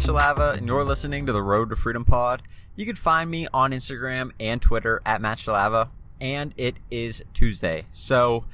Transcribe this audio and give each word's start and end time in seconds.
Matt 0.00 0.08
Shalava, 0.08 0.56
and 0.56 0.66
you're 0.66 0.82
listening 0.82 1.26
to 1.26 1.32
the 1.32 1.42
Road 1.42 1.68
to 1.68 1.76
Freedom 1.76 2.06
Pod. 2.06 2.42
You 2.74 2.86
can 2.86 2.96
find 2.96 3.30
me 3.30 3.46
on 3.52 3.72
Instagram 3.72 4.30
and 4.40 4.62
Twitter 4.62 5.02
at 5.04 5.20
Matt 5.20 5.36
Shalava, 5.36 5.90
and 6.18 6.54
it 6.56 6.80
is 6.90 7.22
Tuesday. 7.34 7.84
So, 7.92 8.46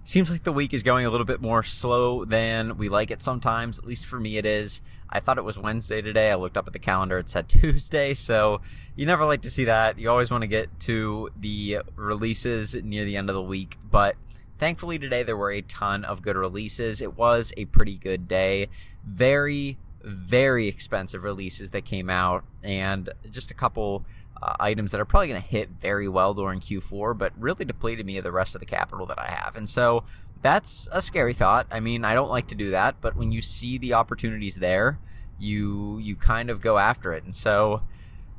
it 0.00 0.08
seems 0.08 0.30
like 0.30 0.44
the 0.44 0.52
week 0.52 0.72
is 0.72 0.84
going 0.84 1.04
a 1.04 1.10
little 1.10 1.24
bit 1.24 1.42
more 1.42 1.64
slow 1.64 2.24
than 2.24 2.76
we 2.76 2.88
like 2.88 3.10
it 3.10 3.20
sometimes. 3.20 3.80
At 3.80 3.84
least 3.84 4.06
for 4.06 4.20
me, 4.20 4.36
it 4.36 4.46
is. 4.46 4.80
I 5.10 5.18
thought 5.18 5.38
it 5.38 5.44
was 5.44 5.58
Wednesday 5.58 6.02
today. 6.02 6.30
I 6.30 6.36
looked 6.36 6.56
up 6.56 6.68
at 6.68 6.72
the 6.72 6.78
calendar. 6.78 7.18
It 7.18 7.28
said 7.28 7.48
Tuesday. 7.48 8.14
So 8.14 8.60
you 8.94 9.04
never 9.04 9.24
like 9.24 9.42
to 9.42 9.50
see 9.50 9.64
that. 9.64 9.98
You 9.98 10.08
always 10.08 10.30
want 10.30 10.42
to 10.42 10.48
get 10.48 10.78
to 10.80 11.30
the 11.36 11.78
releases 11.96 12.76
near 12.76 13.04
the 13.04 13.16
end 13.16 13.28
of 13.28 13.34
the 13.34 13.42
week. 13.42 13.76
But 13.90 14.14
thankfully 14.58 15.00
today 15.00 15.24
there 15.24 15.36
were 15.36 15.50
a 15.50 15.62
ton 15.62 16.04
of 16.04 16.22
good 16.22 16.36
releases. 16.36 17.02
It 17.02 17.16
was 17.16 17.52
a 17.56 17.64
pretty 17.64 17.98
good 17.98 18.28
day. 18.28 18.68
Very, 19.04 19.78
very 20.02 20.68
expensive 20.68 21.24
releases 21.24 21.70
that 21.70 21.84
came 21.84 22.10
out 22.10 22.44
and 22.62 23.08
just 23.30 23.50
a 23.50 23.54
couple 23.54 24.04
uh, 24.42 24.54
items 24.58 24.90
that 24.92 25.00
are 25.00 25.04
probably 25.04 25.28
going 25.28 25.40
to 25.40 25.46
hit 25.46 25.70
very 25.80 26.08
well 26.08 26.34
during 26.34 26.60
Q4, 26.60 27.16
but 27.16 27.32
really 27.38 27.64
depleted 27.64 28.04
me 28.04 28.18
of 28.18 28.24
the 28.24 28.32
rest 28.32 28.54
of 28.54 28.60
the 28.60 28.66
capital 28.66 29.06
that 29.06 29.18
I 29.18 29.30
have. 29.30 29.56
And 29.56 29.68
so 29.68 30.04
that's 30.42 30.88
a 30.90 31.00
scary 31.00 31.32
thought. 31.32 31.66
I 31.70 31.80
mean, 31.80 32.04
I 32.04 32.14
don't 32.14 32.30
like 32.30 32.48
to 32.48 32.54
do 32.54 32.70
that, 32.70 32.96
but 33.00 33.16
when 33.16 33.30
you 33.30 33.40
see 33.40 33.78
the 33.78 33.94
opportunities 33.94 34.56
there, 34.56 34.98
you 35.38 35.98
you 35.98 36.14
kind 36.16 36.50
of 36.50 36.60
go 36.60 36.78
after 36.78 37.12
it. 37.12 37.24
And 37.24 37.34
so 37.34 37.82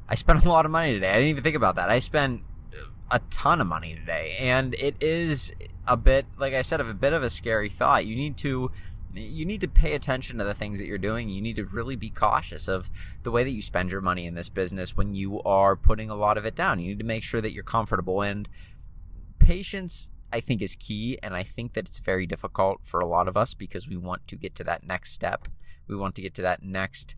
I 0.07 0.15
spent 0.15 0.45
a 0.45 0.49
lot 0.49 0.65
of 0.65 0.71
money 0.71 0.93
today. 0.93 1.09
I 1.09 1.13
didn't 1.13 1.29
even 1.29 1.43
think 1.43 1.55
about 1.55 1.75
that. 1.75 1.89
I 1.89 1.99
spent 1.99 2.41
a 3.09 3.19
ton 3.29 3.61
of 3.61 3.67
money 3.67 3.95
today, 3.95 4.35
and 4.39 4.73
it 4.75 4.95
is 5.01 5.53
a 5.87 5.95
bit, 5.95 6.25
like 6.37 6.53
I 6.53 6.61
said, 6.61 6.81
of 6.81 6.89
a 6.89 6.93
bit 6.93 7.13
of 7.13 7.23
a 7.23 7.29
scary 7.29 7.69
thought. 7.69 8.05
You 8.05 8.15
need 8.15 8.37
to 8.37 8.71
you 9.13 9.45
need 9.45 9.61
to 9.61 9.67
pay 9.67 9.93
attention 9.93 10.39
to 10.39 10.43
the 10.43 10.53
things 10.53 10.79
that 10.79 10.85
you're 10.85 10.97
doing. 10.97 11.29
You 11.29 11.41
need 11.41 11.55
to 11.57 11.65
really 11.65 11.95
be 11.95 12.09
cautious 12.09 12.67
of 12.67 12.89
the 13.23 13.31
way 13.31 13.43
that 13.43 13.51
you 13.51 13.61
spend 13.61 13.91
your 13.91 14.01
money 14.01 14.25
in 14.25 14.35
this 14.35 14.49
business 14.49 14.97
when 14.97 15.13
you 15.13 15.41
are 15.43 15.75
putting 15.75 16.09
a 16.09 16.15
lot 16.15 16.37
of 16.37 16.45
it 16.45 16.55
down. 16.55 16.79
You 16.79 16.89
need 16.89 16.99
to 16.99 17.05
make 17.05 17.23
sure 17.23 17.41
that 17.41 17.53
you're 17.53 17.63
comfortable 17.63 18.21
and 18.21 18.49
patience 19.39 20.09
I 20.31 20.39
think 20.39 20.63
is 20.63 20.75
key 20.75 21.19
and 21.21 21.35
I 21.35 21.43
think 21.43 21.73
that 21.73 21.87
it's 21.87 21.99
very 21.99 22.25
difficult 22.25 22.79
for 22.83 22.99
a 22.99 23.05
lot 23.05 23.27
of 23.27 23.37
us 23.37 23.53
because 23.53 23.87
we 23.87 23.97
want 23.97 24.27
to 24.29 24.35
get 24.35 24.55
to 24.55 24.63
that 24.63 24.83
next 24.83 25.11
step. 25.13 25.47
We 25.87 25.95
want 25.95 26.15
to 26.15 26.23
get 26.23 26.33
to 26.35 26.41
that 26.41 26.63
next 26.63 27.15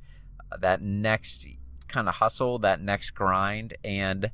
uh, 0.52 0.58
that 0.58 0.82
next 0.82 1.48
kind 1.88 2.10
of 2.10 2.16
hustle, 2.16 2.60
that 2.60 2.82
next 2.82 3.12
grind 3.12 3.76
and 3.86 4.32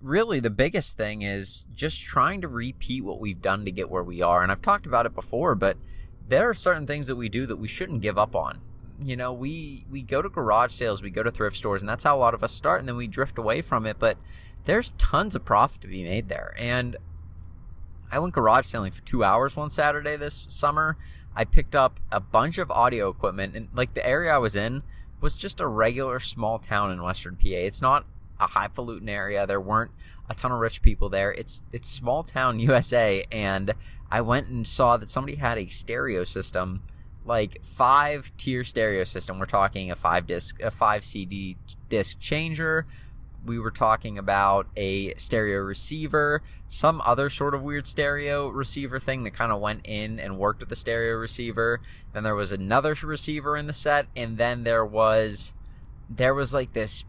really 0.00 0.40
the 0.40 0.48
biggest 0.48 0.96
thing 0.96 1.20
is 1.20 1.66
just 1.74 2.02
trying 2.02 2.40
to 2.40 2.48
repeat 2.48 3.04
what 3.04 3.20
we've 3.20 3.42
done 3.42 3.66
to 3.66 3.70
get 3.70 3.90
where 3.90 4.02
we 4.02 4.22
are. 4.22 4.42
And 4.42 4.50
I've 4.50 4.62
talked 4.62 4.86
about 4.86 5.04
it 5.04 5.14
before, 5.14 5.54
but 5.54 5.76
there 6.30 6.48
are 6.48 6.54
certain 6.54 6.86
things 6.86 7.08
that 7.08 7.16
we 7.16 7.28
do 7.28 7.44
that 7.46 7.56
we 7.56 7.68
shouldn't 7.68 8.02
give 8.02 8.16
up 8.16 8.34
on. 8.34 8.60
You 9.02 9.16
know, 9.16 9.32
we 9.32 9.84
we 9.90 10.02
go 10.02 10.22
to 10.22 10.28
garage 10.28 10.72
sales, 10.72 11.02
we 11.02 11.10
go 11.10 11.22
to 11.22 11.30
thrift 11.30 11.56
stores, 11.56 11.82
and 11.82 11.88
that's 11.88 12.04
how 12.04 12.16
a 12.16 12.18
lot 12.18 12.34
of 12.34 12.42
us 12.42 12.52
start, 12.52 12.80
and 12.80 12.88
then 12.88 12.96
we 12.96 13.06
drift 13.06 13.36
away 13.38 13.62
from 13.62 13.84
it. 13.84 13.98
But 13.98 14.16
there's 14.64 14.92
tons 14.92 15.34
of 15.34 15.44
profit 15.44 15.80
to 15.82 15.88
be 15.88 16.04
made 16.04 16.28
there. 16.28 16.54
And 16.58 16.96
I 18.12 18.18
went 18.18 18.34
garage 18.34 18.66
selling 18.66 18.92
for 18.92 19.02
two 19.02 19.24
hours 19.24 19.56
one 19.56 19.70
Saturday 19.70 20.16
this 20.16 20.46
summer. 20.48 20.96
I 21.34 21.44
picked 21.44 21.74
up 21.74 21.98
a 22.12 22.20
bunch 22.20 22.58
of 22.58 22.70
audio 22.70 23.08
equipment, 23.08 23.56
and 23.56 23.68
like 23.74 23.94
the 23.94 24.06
area 24.06 24.32
I 24.34 24.38
was 24.38 24.54
in 24.54 24.82
was 25.20 25.34
just 25.34 25.60
a 25.60 25.66
regular 25.66 26.20
small 26.20 26.58
town 26.58 26.92
in 26.92 27.02
Western 27.02 27.36
PA. 27.36 27.48
It's 27.48 27.82
not 27.82 28.04
a 28.40 28.48
highfalutin 28.48 29.08
area. 29.08 29.46
There 29.46 29.60
weren't 29.60 29.92
a 30.28 30.34
ton 30.34 30.50
of 30.50 30.58
rich 30.58 30.82
people 30.82 31.08
there. 31.08 31.32
It's 31.32 31.62
it's 31.72 31.88
small 31.88 32.22
town 32.22 32.58
USA, 32.60 33.24
and 33.30 33.74
I 34.10 34.20
went 34.20 34.48
and 34.48 34.66
saw 34.66 34.96
that 34.96 35.10
somebody 35.10 35.36
had 35.36 35.58
a 35.58 35.66
stereo 35.66 36.24
system, 36.24 36.82
like 37.24 37.64
five 37.64 38.32
tier 38.36 38.64
stereo 38.64 39.04
system. 39.04 39.38
We're 39.38 39.46
talking 39.46 39.90
a 39.90 39.94
five 39.94 40.26
disc, 40.26 40.60
a 40.62 40.70
five 40.70 41.04
CD 41.04 41.56
disc 41.88 42.18
changer. 42.18 42.86
We 43.44 43.58
were 43.58 43.70
talking 43.70 44.18
about 44.18 44.66
a 44.76 45.14
stereo 45.14 45.60
receiver, 45.60 46.42
some 46.68 47.00
other 47.06 47.30
sort 47.30 47.54
of 47.54 47.62
weird 47.62 47.86
stereo 47.86 48.48
receiver 48.48 49.00
thing 49.00 49.24
that 49.24 49.30
kind 49.30 49.50
of 49.50 49.62
went 49.62 49.80
in 49.84 50.20
and 50.20 50.36
worked 50.36 50.60
with 50.60 50.68
the 50.68 50.76
stereo 50.76 51.16
receiver. 51.16 51.80
Then 52.12 52.22
there 52.22 52.34
was 52.34 52.52
another 52.52 52.94
receiver 53.02 53.56
in 53.56 53.66
the 53.66 53.72
set, 53.72 54.08
and 54.14 54.36
then 54.36 54.64
there 54.64 54.84
was 54.84 55.54
there 56.10 56.34
was 56.34 56.52
like 56.52 56.72
this 56.72 57.04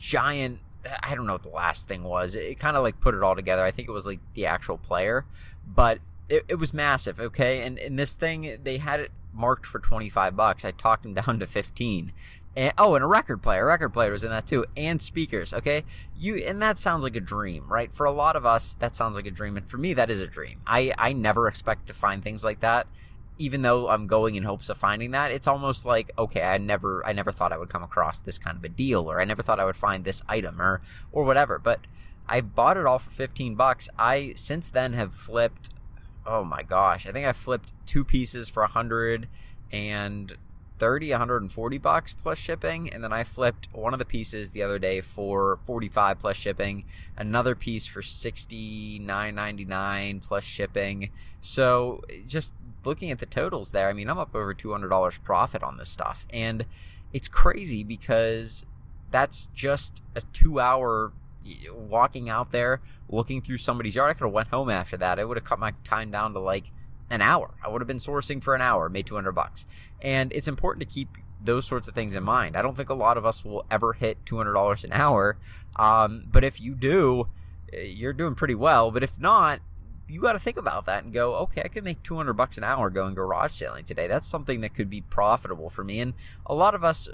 giant 0.00 0.60
I 1.02 1.14
don't 1.14 1.26
know 1.26 1.34
what 1.34 1.42
the 1.42 1.50
last 1.50 1.88
thing 1.88 2.02
was. 2.02 2.34
It, 2.34 2.58
kind 2.58 2.76
of 2.76 2.82
like 2.82 3.00
put 3.00 3.14
it 3.14 3.22
all 3.22 3.36
together. 3.36 3.62
I 3.62 3.70
think 3.70 3.88
it 3.88 3.92
was 3.92 4.06
like 4.06 4.20
the 4.34 4.46
actual 4.46 4.78
player, 4.78 5.26
but 5.66 5.98
it, 6.28 6.44
it 6.48 6.54
was 6.54 6.72
massive. 6.72 7.20
Okay, 7.20 7.62
and 7.62 7.78
in 7.78 7.96
this 7.96 8.14
thing 8.14 8.58
they 8.62 8.78
had 8.78 9.00
it 9.00 9.12
marked 9.32 9.66
for 9.66 9.78
twenty 9.78 10.08
five 10.08 10.36
bucks. 10.36 10.64
I 10.64 10.70
talked 10.70 11.04
him 11.04 11.14
down 11.26 11.38
to 11.40 11.46
fifteen. 11.46 12.12
And, 12.56 12.72
oh, 12.78 12.96
and 12.96 13.04
a 13.04 13.06
record 13.06 13.44
player. 13.44 13.62
A 13.62 13.66
record 13.66 13.92
player 13.92 14.10
was 14.10 14.24
in 14.24 14.30
that 14.30 14.46
too, 14.46 14.64
and 14.76 15.00
speakers. 15.00 15.54
Okay, 15.54 15.84
you 16.18 16.36
and 16.36 16.60
that 16.62 16.78
sounds 16.78 17.04
like 17.04 17.14
a 17.14 17.20
dream, 17.20 17.66
right? 17.68 17.92
For 17.92 18.06
a 18.06 18.10
lot 18.10 18.34
of 18.34 18.44
us, 18.44 18.74
that 18.74 18.96
sounds 18.96 19.16
like 19.16 19.26
a 19.26 19.30
dream, 19.30 19.56
and 19.56 19.68
for 19.70 19.78
me, 19.78 19.92
that 19.94 20.10
is 20.10 20.20
a 20.20 20.26
dream. 20.26 20.60
I 20.66 20.92
I 20.98 21.12
never 21.12 21.46
expect 21.46 21.86
to 21.88 21.94
find 21.94 22.22
things 22.22 22.44
like 22.44 22.60
that, 22.60 22.88
even 23.40 23.62
though 23.62 23.88
I'm 23.88 24.06
going 24.06 24.34
in 24.34 24.42
hopes 24.42 24.68
of 24.68 24.76
finding 24.76 25.12
that, 25.12 25.30
it's 25.30 25.46
almost 25.46 25.86
like 25.86 26.10
okay, 26.18 26.42
I 26.42 26.58
never 26.58 27.04
I 27.06 27.12
never 27.12 27.32
thought 27.32 27.52
I 27.52 27.56
would 27.56 27.70
come 27.70 27.82
across 27.82 28.20
this 28.20 28.38
kind 28.38 28.58
of 28.58 28.64
a 28.64 28.68
deal, 28.68 29.10
or 29.10 29.20
I 29.20 29.24
never 29.24 29.42
thought 29.42 29.58
I 29.58 29.64
would 29.64 29.76
find 29.76 30.04
this 30.04 30.22
item, 30.28 30.60
or 30.60 30.82
or 31.10 31.24
whatever. 31.24 31.58
But 31.58 31.80
I 32.28 32.42
bought 32.42 32.76
it 32.76 32.86
all 32.86 32.98
for 32.98 33.10
15 33.10 33.54
bucks. 33.54 33.88
I 33.98 34.34
since 34.36 34.70
then 34.70 34.92
have 34.92 35.14
flipped. 35.14 35.70
Oh 36.26 36.44
my 36.44 36.62
gosh, 36.62 37.06
I 37.06 37.12
think 37.12 37.26
I 37.26 37.32
flipped 37.32 37.72
two 37.86 38.04
pieces 38.04 38.50
for 38.50 38.62
a 38.62 38.68
hundred 38.68 39.26
and 39.72 40.36
30 40.80 41.10
140 41.10 41.78
bucks 41.78 42.14
plus 42.14 42.38
shipping 42.38 42.88
and 42.92 43.04
then 43.04 43.12
i 43.12 43.22
flipped 43.22 43.68
one 43.70 43.92
of 43.92 43.98
the 43.98 44.06
pieces 44.06 44.52
the 44.52 44.62
other 44.62 44.78
day 44.78 45.02
for 45.02 45.58
45 45.66 46.18
plus 46.18 46.36
shipping 46.36 46.84
another 47.18 47.54
piece 47.54 47.86
for 47.86 48.00
69.99 48.00 50.26
plus 50.26 50.42
shipping 50.42 51.10
so 51.38 52.00
just 52.26 52.54
looking 52.84 53.10
at 53.10 53.18
the 53.18 53.26
totals 53.26 53.72
there, 53.72 53.88
I 53.88 53.92
mean, 53.92 54.08
I'm 54.08 54.18
up 54.18 54.34
over 54.34 54.54
$200 54.54 55.24
profit 55.24 55.62
on 55.62 55.76
this 55.76 55.88
stuff. 55.88 56.26
And 56.32 56.66
it's 57.12 57.28
crazy 57.28 57.84
because 57.84 58.66
that's 59.10 59.46
just 59.54 60.02
a 60.14 60.22
two 60.32 60.60
hour 60.60 61.12
walking 61.72 62.28
out 62.28 62.50
there, 62.50 62.80
looking 63.08 63.40
through 63.40 63.58
somebody's 63.58 63.96
yard. 63.96 64.10
I 64.10 64.14
could 64.14 64.24
have 64.24 64.32
went 64.32 64.48
home 64.48 64.70
after 64.70 64.96
that. 64.98 65.18
I 65.18 65.24
would 65.24 65.36
have 65.36 65.44
cut 65.44 65.58
my 65.58 65.72
time 65.84 66.10
down 66.10 66.32
to 66.34 66.38
like 66.38 66.66
an 67.10 67.22
hour. 67.22 67.54
I 67.64 67.68
would 67.68 67.80
have 67.80 67.88
been 67.88 67.96
sourcing 67.96 68.42
for 68.42 68.54
an 68.54 68.60
hour, 68.60 68.88
made 68.88 69.06
200 69.06 69.32
bucks. 69.32 69.66
And 70.00 70.32
it's 70.32 70.48
important 70.48 70.88
to 70.88 70.94
keep 70.94 71.08
those 71.42 71.66
sorts 71.66 71.88
of 71.88 71.94
things 71.94 72.14
in 72.14 72.22
mind. 72.22 72.56
I 72.56 72.62
don't 72.62 72.76
think 72.76 72.90
a 72.90 72.94
lot 72.94 73.16
of 73.16 73.26
us 73.26 73.44
will 73.44 73.64
ever 73.70 73.94
hit 73.94 74.24
$200 74.24 74.84
an 74.84 74.92
hour. 74.92 75.36
Um, 75.76 76.26
but 76.30 76.44
if 76.44 76.60
you 76.60 76.74
do, 76.74 77.28
eh, 77.72 77.82
you're 77.82 78.12
doing 78.12 78.34
pretty 78.34 78.54
well. 78.54 78.90
But 78.90 79.02
if 79.02 79.18
not, 79.18 79.60
you 80.10 80.20
got 80.20 80.32
to 80.32 80.38
think 80.38 80.56
about 80.56 80.86
that 80.86 81.04
and 81.04 81.12
go, 81.12 81.34
okay, 81.36 81.62
I 81.64 81.68
could 81.68 81.84
make 81.84 82.02
200 82.02 82.32
bucks 82.34 82.58
an 82.58 82.64
hour 82.64 82.90
going 82.90 83.14
garage 83.14 83.52
selling 83.52 83.84
today. 83.84 84.06
That's 84.08 84.26
something 84.26 84.60
that 84.60 84.74
could 84.74 84.90
be 84.90 85.02
profitable 85.02 85.70
for 85.70 85.84
me. 85.84 86.00
And 86.00 86.14
a 86.46 86.54
lot 86.54 86.74
of 86.74 86.82
us, 86.82 87.08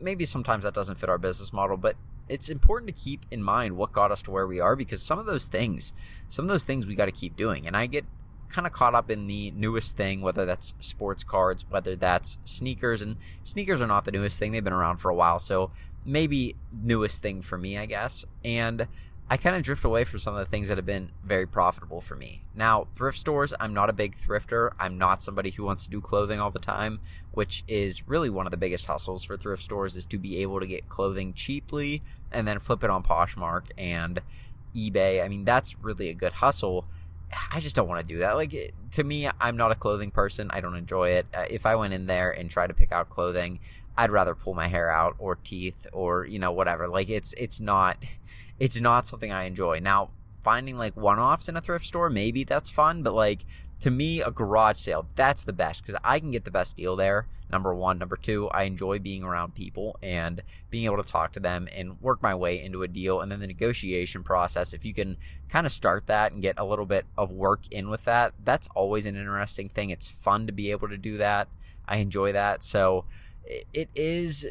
maybe 0.00 0.24
sometimes 0.24 0.64
that 0.64 0.74
doesn't 0.74 0.96
fit 0.96 1.10
our 1.10 1.18
business 1.18 1.52
model, 1.52 1.76
but 1.76 1.96
it's 2.28 2.48
important 2.48 2.88
to 2.88 3.04
keep 3.04 3.26
in 3.30 3.42
mind 3.42 3.76
what 3.76 3.92
got 3.92 4.10
us 4.10 4.22
to 4.22 4.30
where 4.30 4.46
we 4.46 4.60
are 4.60 4.76
because 4.76 5.02
some 5.02 5.18
of 5.18 5.26
those 5.26 5.48
things, 5.48 5.92
some 6.28 6.44
of 6.44 6.48
those 6.48 6.64
things 6.64 6.86
we 6.86 6.94
got 6.94 7.06
to 7.06 7.12
keep 7.12 7.36
doing. 7.36 7.66
And 7.66 7.76
I 7.76 7.86
get 7.86 8.04
kind 8.48 8.66
of 8.66 8.72
caught 8.72 8.94
up 8.94 9.10
in 9.10 9.26
the 9.26 9.50
newest 9.52 9.96
thing, 9.96 10.22
whether 10.22 10.44
that's 10.44 10.74
sports 10.78 11.24
cards, 11.24 11.64
whether 11.68 11.94
that's 11.94 12.38
sneakers, 12.44 13.02
and 13.02 13.16
sneakers 13.42 13.82
are 13.82 13.86
not 13.86 14.04
the 14.04 14.12
newest 14.12 14.38
thing. 14.38 14.52
They've 14.52 14.64
been 14.64 14.72
around 14.72 14.98
for 14.98 15.10
a 15.10 15.14
while. 15.14 15.38
So 15.38 15.70
maybe 16.04 16.56
newest 16.72 17.22
thing 17.22 17.42
for 17.42 17.58
me, 17.58 17.78
I 17.78 17.86
guess. 17.86 18.24
And 18.44 18.88
I 19.32 19.36
kind 19.36 19.54
of 19.54 19.62
drift 19.62 19.84
away 19.84 20.02
from 20.02 20.18
some 20.18 20.34
of 20.34 20.40
the 20.40 20.50
things 20.50 20.66
that 20.66 20.76
have 20.76 20.84
been 20.84 21.12
very 21.24 21.46
profitable 21.46 22.00
for 22.00 22.16
me. 22.16 22.42
Now, 22.52 22.88
thrift 22.96 23.16
stores, 23.16 23.54
I'm 23.60 23.72
not 23.72 23.88
a 23.88 23.92
big 23.92 24.16
thrifter. 24.16 24.72
I'm 24.80 24.98
not 24.98 25.22
somebody 25.22 25.50
who 25.50 25.62
wants 25.62 25.84
to 25.84 25.90
do 25.90 26.00
clothing 26.00 26.40
all 26.40 26.50
the 26.50 26.58
time, 26.58 26.98
which 27.30 27.62
is 27.68 28.08
really 28.08 28.28
one 28.28 28.48
of 28.48 28.50
the 28.50 28.56
biggest 28.56 28.88
hustles 28.88 29.22
for 29.22 29.36
thrift 29.36 29.62
stores 29.62 29.94
is 29.94 30.04
to 30.06 30.18
be 30.18 30.38
able 30.38 30.58
to 30.58 30.66
get 30.66 30.88
clothing 30.88 31.32
cheaply 31.32 32.02
and 32.32 32.48
then 32.48 32.58
flip 32.58 32.82
it 32.82 32.90
on 32.90 33.04
Poshmark 33.04 33.66
and 33.78 34.20
eBay. 34.74 35.24
I 35.24 35.28
mean, 35.28 35.44
that's 35.44 35.76
really 35.80 36.08
a 36.08 36.14
good 36.14 36.32
hustle. 36.32 36.88
I 37.52 37.60
just 37.60 37.76
don't 37.76 37.86
want 37.86 38.04
to 38.04 38.12
do 38.12 38.18
that. 38.18 38.34
Like 38.34 38.74
to 38.90 39.04
me, 39.04 39.28
I'm 39.40 39.56
not 39.56 39.70
a 39.70 39.76
clothing 39.76 40.10
person. 40.10 40.50
I 40.50 40.60
don't 40.60 40.74
enjoy 40.74 41.10
it. 41.10 41.26
Uh, 41.32 41.44
if 41.48 41.66
I 41.66 41.76
went 41.76 41.92
in 41.92 42.06
there 42.06 42.32
and 42.32 42.50
tried 42.50 42.66
to 42.66 42.74
pick 42.74 42.90
out 42.90 43.08
clothing, 43.08 43.60
I'd 44.00 44.10
rather 44.10 44.34
pull 44.34 44.54
my 44.54 44.66
hair 44.66 44.90
out 44.90 45.14
or 45.18 45.36
teeth 45.36 45.86
or 45.92 46.24
you 46.24 46.38
know 46.38 46.50
whatever. 46.50 46.88
Like 46.88 47.10
it's 47.10 47.34
it's 47.34 47.60
not 47.60 48.02
it's 48.58 48.80
not 48.80 49.06
something 49.06 49.30
I 49.30 49.44
enjoy. 49.44 49.78
Now, 49.78 50.08
finding 50.42 50.78
like 50.78 50.96
one-offs 50.96 51.50
in 51.50 51.56
a 51.56 51.60
thrift 51.60 51.84
store, 51.84 52.08
maybe 52.08 52.42
that's 52.42 52.70
fun, 52.70 53.02
but 53.02 53.12
like 53.12 53.44
to 53.80 53.90
me, 53.90 54.22
a 54.22 54.30
garage 54.30 54.78
sale, 54.78 55.06
that's 55.16 55.44
the 55.44 55.52
best 55.52 55.84
because 55.84 56.00
I 56.02 56.18
can 56.18 56.30
get 56.30 56.44
the 56.44 56.50
best 56.50 56.78
deal 56.78 56.96
there. 56.96 57.26
Number 57.50 57.74
one. 57.74 57.98
Number 57.98 58.16
two, 58.16 58.48
I 58.50 58.62
enjoy 58.62 59.00
being 59.00 59.22
around 59.22 59.54
people 59.54 59.98
and 60.02 60.42
being 60.70 60.84
able 60.86 61.02
to 61.02 61.08
talk 61.08 61.32
to 61.32 61.40
them 61.40 61.68
and 61.74 62.00
work 62.00 62.22
my 62.22 62.34
way 62.34 62.62
into 62.62 62.82
a 62.82 62.88
deal. 62.88 63.20
And 63.20 63.30
then 63.30 63.40
the 63.40 63.46
negotiation 63.46 64.22
process, 64.22 64.72
if 64.72 64.84
you 64.84 64.94
can 64.94 65.16
kind 65.48 65.66
of 65.66 65.72
start 65.72 66.06
that 66.06 66.32
and 66.32 66.40
get 66.40 66.54
a 66.58 66.64
little 66.64 66.86
bit 66.86 67.06
of 67.18 67.30
work 67.30 67.62
in 67.70 67.90
with 67.90 68.04
that, 68.04 68.32
that's 68.44 68.68
always 68.74 69.04
an 69.04 69.16
interesting 69.16 69.68
thing. 69.68 69.90
It's 69.90 70.08
fun 70.08 70.46
to 70.46 70.52
be 70.52 70.70
able 70.70 70.88
to 70.88 70.96
do 70.96 71.16
that. 71.16 71.48
I 71.88 71.96
enjoy 71.96 72.32
that. 72.32 72.62
So, 72.62 73.04
it 73.72 73.88
is 73.94 74.46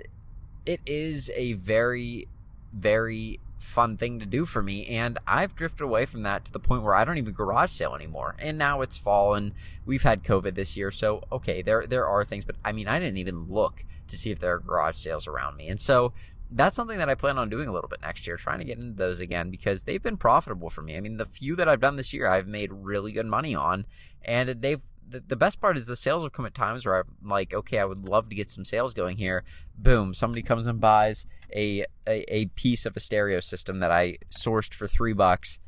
it 0.66 0.82
is 0.86 1.32
a 1.36 1.54
very 1.54 2.28
very 2.74 3.40
fun 3.60 3.98
thing 3.98 4.20
to 4.20 4.26
do 4.26 4.46
for 4.46 4.62
me 4.62 4.86
and 4.88 5.18
I've 5.28 5.56
drifted 5.56 5.84
away 5.84 6.06
from 6.06 6.24
that 6.24 6.46
to 6.46 6.52
the 6.52 6.60
point 6.60 6.84
where 6.84 6.96
I 6.96 7.04
don't 7.04 7.18
even 7.18 7.34
garage 7.34 7.72
sale 7.72 7.94
anymore. 7.94 8.36
And 8.40 8.58
now 8.58 8.82
it's 8.82 8.98
fall 8.98 9.36
and 9.36 9.54
we've 9.86 10.04
had 10.04 10.24
COVID 10.24 10.56
this 10.56 10.78
year, 10.78 10.92
so 10.92 11.24
okay, 11.32 11.62
there 11.62 11.86
there 11.86 12.08
are 12.08 12.24
things, 12.24 12.46
but 12.46 12.56
I 12.64 12.72
mean 12.72 12.88
I 12.88 13.00
didn't 13.00 13.18
even 13.18 13.48
look 13.50 13.84
to 14.08 14.16
see 14.16 14.32
if 14.32 14.40
there 14.40 14.56
are 14.56 14.60
garage 14.60 14.96
sales 14.96 15.28
around 15.28 15.58
me. 15.58 15.68
And 15.68 15.80
so 15.80 16.14
that's 16.52 16.76
something 16.76 16.98
that 16.98 17.10
I 17.10 17.16
plan 17.16 17.38
on 17.38 17.50
doing 17.50 17.68
a 17.68 17.72
little 17.72 17.90
bit 17.90 18.02
next 18.02 18.26
year, 18.26 18.38
trying 18.38 18.60
to 18.60 18.66
get 18.66 18.80
into 18.80 18.96
those 18.96 19.20
again 19.20 19.52
because 19.52 19.84
they've 19.84 20.02
been 20.02 20.18
profitable 20.18 20.70
for 20.70 20.82
me. 20.82 20.98
I 20.98 21.02
mean, 21.02 21.18
the 21.18 21.26
few 21.26 21.56
that 21.56 21.70
I've 21.70 21.82
done 21.82 21.96
this 21.96 22.14
year, 22.14 22.28
I've 22.28 22.48
made 22.48 22.72
really 22.74 23.12
good 23.12 23.28
money 23.28 23.54
on, 23.54 23.86
and 24.26 24.50
they've 24.50 24.84
the, 25.10 25.20
the 25.20 25.36
best 25.36 25.60
part 25.60 25.78
is 25.78 25.88
the 25.88 25.96
sales 25.96 26.24
will 26.24 26.30
come 26.30 26.46
at 26.46 26.54
times 26.54 26.86
where 26.86 27.00
I'm 27.00 27.30
like, 27.30 27.54
okay, 27.54 27.80
I 27.80 27.86
would 27.86 28.08
love 28.08 28.30
to 28.30 28.36
get 28.36 28.50
some 28.50 28.66
sales 28.66 28.94
going 28.94 29.18
here. 29.18 29.44
Boom, 29.78 30.14
somebody 30.14 30.42
comes 30.42 30.68
and 30.68 30.80
buys 30.80 31.26
a, 31.54 31.86
a, 32.08 32.24
a 32.34 32.46
piece 32.48 32.86
of 32.86 32.96
a 32.96 33.00
stereo 33.00 33.40
system 33.40 33.80
that 33.80 33.92
I 33.92 34.18
sourced 34.30 34.74
for 34.74 34.88
three 34.88 35.14
bucks. 35.14 35.60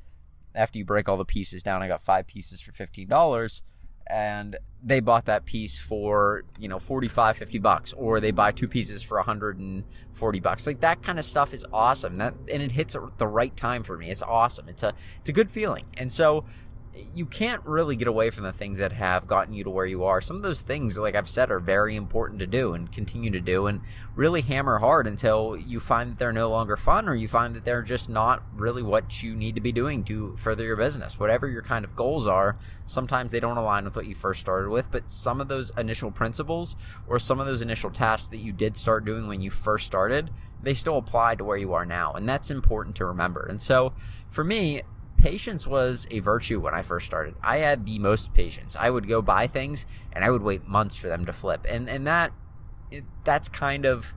After 0.54 0.78
you 0.78 0.86
break 0.86 1.08
all 1.08 1.18
the 1.18 1.26
pieces 1.26 1.64
down, 1.64 1.82
I 1.82 1.88
got 1.88 2.02
five 2.02 2.28
pieces 2.28 2.62
for 2.62 2.74
fifteen 2.74 3.08
dollars, 3.08 3.64
and 4.06 4.58
they 4.84 5.00
bought 5.00 5.26
that 5.26 5.46
piece 5.46 5.80
for 5.80 6.44
you 6.60 6.68
know 6.68 6.78
45 6.78 7.38
50 7.38 7.60
bucks 7.60 7.94
or 7.94 8.20
they 8.20 8.32
buy 8.32 8.52
two 8.52 8.68
pieces 8.68 9.02
for 9.02 9.18
140 9.18 10.40
bucks. 10.42 10.68
Like 10.68 10.82
that 10.82 11.02
kind 11.02 11.20
of 11.20 11.24
stuff 11.24 11.54
is 11.54 11.66
awesome. 11.72 12.18
That 12.18 12.34
and 12.52 12.62
it 12.62 12.74
hits 12.74 12.96
at 12.96 13.18
the 13.18 13.28
right 13.28 13.56
time 13.56 13.84
for 13.84 13.98
me. 13.98 14.10
It's 14.10 14.22
awesome. 14.22 14.68
It's 14.68 14.84
a 14.84 14.94
it's 15.22 15.30
a 15.30 15.34
good 15.34 15.50
feeling. 15.50 15.86
And 15.98 16.12
so 16.12 16.44
you 17.14 17.26
can't 17.26 17.66
really 17.66 17.96
get 17.96 18.08
away 18.08 18.30
from 18.30 18.44
the 18.44 18.52
things 18.52 18.78
that 18.78 18.92
have 18.92 19.26
gotten 19.26 19.54
you 19.54 19.64
to 19.64 19.70
where 19.70 19.86
you 19.86 20.04
are. 20.04 20.20
Some 20.20 20.36
of 20.36 20.44
those 20.44 20.62
things, 20.62 20.98
like 20.98 21.16
I've 21.16 21.30
said, 21.30 21.50
are 21.50 21.60
very 21.60 21.96
important 21.96 22.40
to 22.40 22.48
do 22.48 22.74
and 22.74 22.92
continue 22.92 23.32
to 23.32 23.40
do 23.40 23.66
and 23.66 23.82
really 24.16 24.42
hammer 24.42 24.80
hard 24.80 25.08
until 25.08 25.56
you 25.56 25.80
find 25.80 26.12
that 26.12 26.20
they're 26.20 26.34
no 26.34 26.50
longer 26.50 26.76
fun 26.76 27.08
or 27.08 27.16
you 27.16 27.28
find 27.28 27.56
that 27.56 27.64
they're 27.64 27.82
just 27.82 28.10
not 28.10 28.44
really 28.58 28.84
what 28.84 29.24
you 29.24 29.36
need 29.36 29.56
to 29.56 29.62
be 29.62 29.72
doing 29.72 30.04
to 30.04 30.36
further 30.36 30.66
your 30.66 30.76
business. 30.76 31.20
Whatever 31.20 31.48
your 31.48 31.62
kind 31.62 31.86
of 31.86 31.96
goals 31.96 32.28
are, 32.28 32.58
sometimes 32.86 33.32
they 33.32 33.40
don't 33.40 33.58
align 33.58 33.86
with 33.86 33.96
what 33.96 34.08
you 34.08 34.16
first 34.16 34.42
started 34.42 34.70
with, 34.70 34.92
but 34.92 35.10
some 35.10 35.40
of 35.40 35.48
those 35.48 35.72
initial 35.78 36.12
principles 36.12 36.76
or 37.08 37.20
some 37.20 37.40
of 37.40 37.46
those 37.46 37.62
initial 37.62 37.90
tasks 37.90 38.28
that 38.30 38.38
you 38.38 38.52
did 38.52 38.76
start 38.76 39.06
doing 39.06 39.28
when 39.28 39.42
you 39.42 39.50
first 39.50 39.86
started, 39.86 40.30
they 40.62 40.74
still 40.74 40.98
apply 40.98 41.36
to 41.36 41.44
where 41.44 41.58
you 41.58 41.74
are 41.74 41.86
now. 41.86 42.12
And 42.12 42.28
that's 42.28 42.52
important 42.52 42.98
to 42.98 43.06
remember. 43.06 43.46
And 43.50 43.62
so 43.62 43.94
for 44.30 44.44
me, 44.44 44.82
patience 45.22 45.68
was 45.68 46.08
a 46.10 46.20
virtue 46.20 46.60
when 46.60 46.74
I 46.74 46.82
first 46.82 47.06
started. 47.06 47.36
I 47.44 47.58
had 47.58 47.86
the 47.86 48.00
most 48.00 48.34
patience. 48.34 48.76
I 48.76 48.90
would 48.90 49.08
go 49.08 49.22
buy 49.22 49.46
things 49.48 49.86
and 50.12 50.26
I 50.26 50.32
would 50.32 50.42
wait 50.42 50.68
months 50.68 50.98
for 50.98 51.08
them 51.08 51.26
to 51.26 51.34
flip. 51.34 51.66
And 51.70 51.88
and 51.90 52.06
that 52.08 52.34
that's 53.24 53.48
kind 53.48 53.86
of 53.86 54.16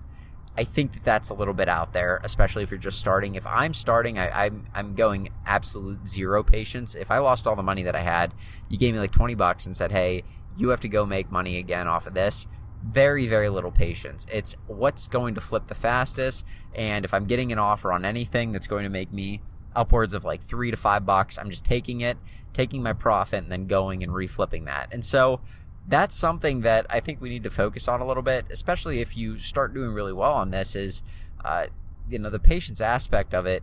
I 0.57 0.65
think 0.65 0.93
that 0.93 1.05
that's 1.05 1.31
a 1.31 1.35
little 1.35 1.53
bit 1.53 1.69
out 1.69 1.93
there, 1.93 2.21
especially 2.23 2.63
if 2.63 2.71
you're 2.71 2.79
just 2.79 2.99
starting. 2.99 3.35
If 3.35 3.47
I'm 3.47 3.75
starting, 3.75 4.19
I, 4.19 4.47
I'm 4.47 4.67
I'm 4.75 4.95
going 4.95 5.29
absolute 5.45 6.09
zero 6.09 6.43
patience. 6.43 6.95
If 6.95 7.11
I 7.11 7.19
lost 7.19 7.47
all 7.47 7.57
the 7.57 7.63
money 7.63 7.83
that 7.83 7.97
I 7.97 8.01
had, 8.01 8.33
you 8.71 8.79
gave 8.79 8.95
me 8.95 9.01
like 9.01 9.11
twenty 9.11 9.35
bucks 9.35 9.67
and 9.67 9.77
said, 9.77 9.93
"Hey, 9.93 10.23
you 10.57 10.71
have 10.71 10.81
to 10.81 10.89
go 10.89 11.05
make 11.05 11.31
money 11.31 11.59
again 11.59 11.87
off 11.87 12.07
of 12.07 12.15
this." 12.15 12.47
Very 12.83 13.27
very 13.27 13.49
little 13.49 13.73
patience. 13.73 14.27
It's 14.33 14.57
what's 14.67 15.09
going 15.09 15.35
to 15.35 15.41
flip 15.41 15.67
the 15.67 15.75
fastest, 15.75 16.47
and 16.75 17.05
if 17.05 17.13
I'm 17.13 17.25
getting 17.25 17.51
an 17.53 17.59
offer 17.59 17.93
on 17.93 18.05
anything 18.05 18.53
that's 18.53 18.67
going 18.67 18.85
to 18.85 18.91
make 18.91 19.13
me 19.13 19.41
upwards 19.75 20.15
of 20.15 20.25
like 20.25 20.43
three 20.43 20.71
to 20.71 20.77
five 20.77 21.05
bucks. 21.07 21.39
I'm 21.39 21.51
just 21.51 21.65
taking 21.65 22.01
it, 22.01 22.19
taking 22.53 22.83
my 22.83 22.93
profit, 22.93 23.43
and 23.43 23.53
then 23.53 23.67
going 23.67 24.03
and 24.03 24.13
reflipping 24.13 24.65
that. 24.67 24.93
And 24.93 25.05
so 25.05 25.41
that's 25.87 26.17
something 26.17 26.63
that 26.63 26.87
I 26.89 27.01
think 27.01 27.21
we 27.21 27.29
need 27.29 27.43
to 27.45 27.51
focus 27.51 27.89
on 27.89 28.01
a 28.01 28.07
little 28.07 28.23
bit, 28.23 28.47
especially 28.51 29.01
if 29.01 29.17
you 29.17 29.39
start 29.39 29.75
doing 29.75 29.91
really 29.91 30.13
well 30.13 30.33
on 30.33 30.51
this. 30.51 30.75
Is 30.75 31.03
uh, 31.45 31.67
you 32.09 32.19
know 32.19 32.31
the 32.31 32.39
patience 32.39 32.81
aspect 32.81 33.35
of 33.35 33.47
it 33.47 33.63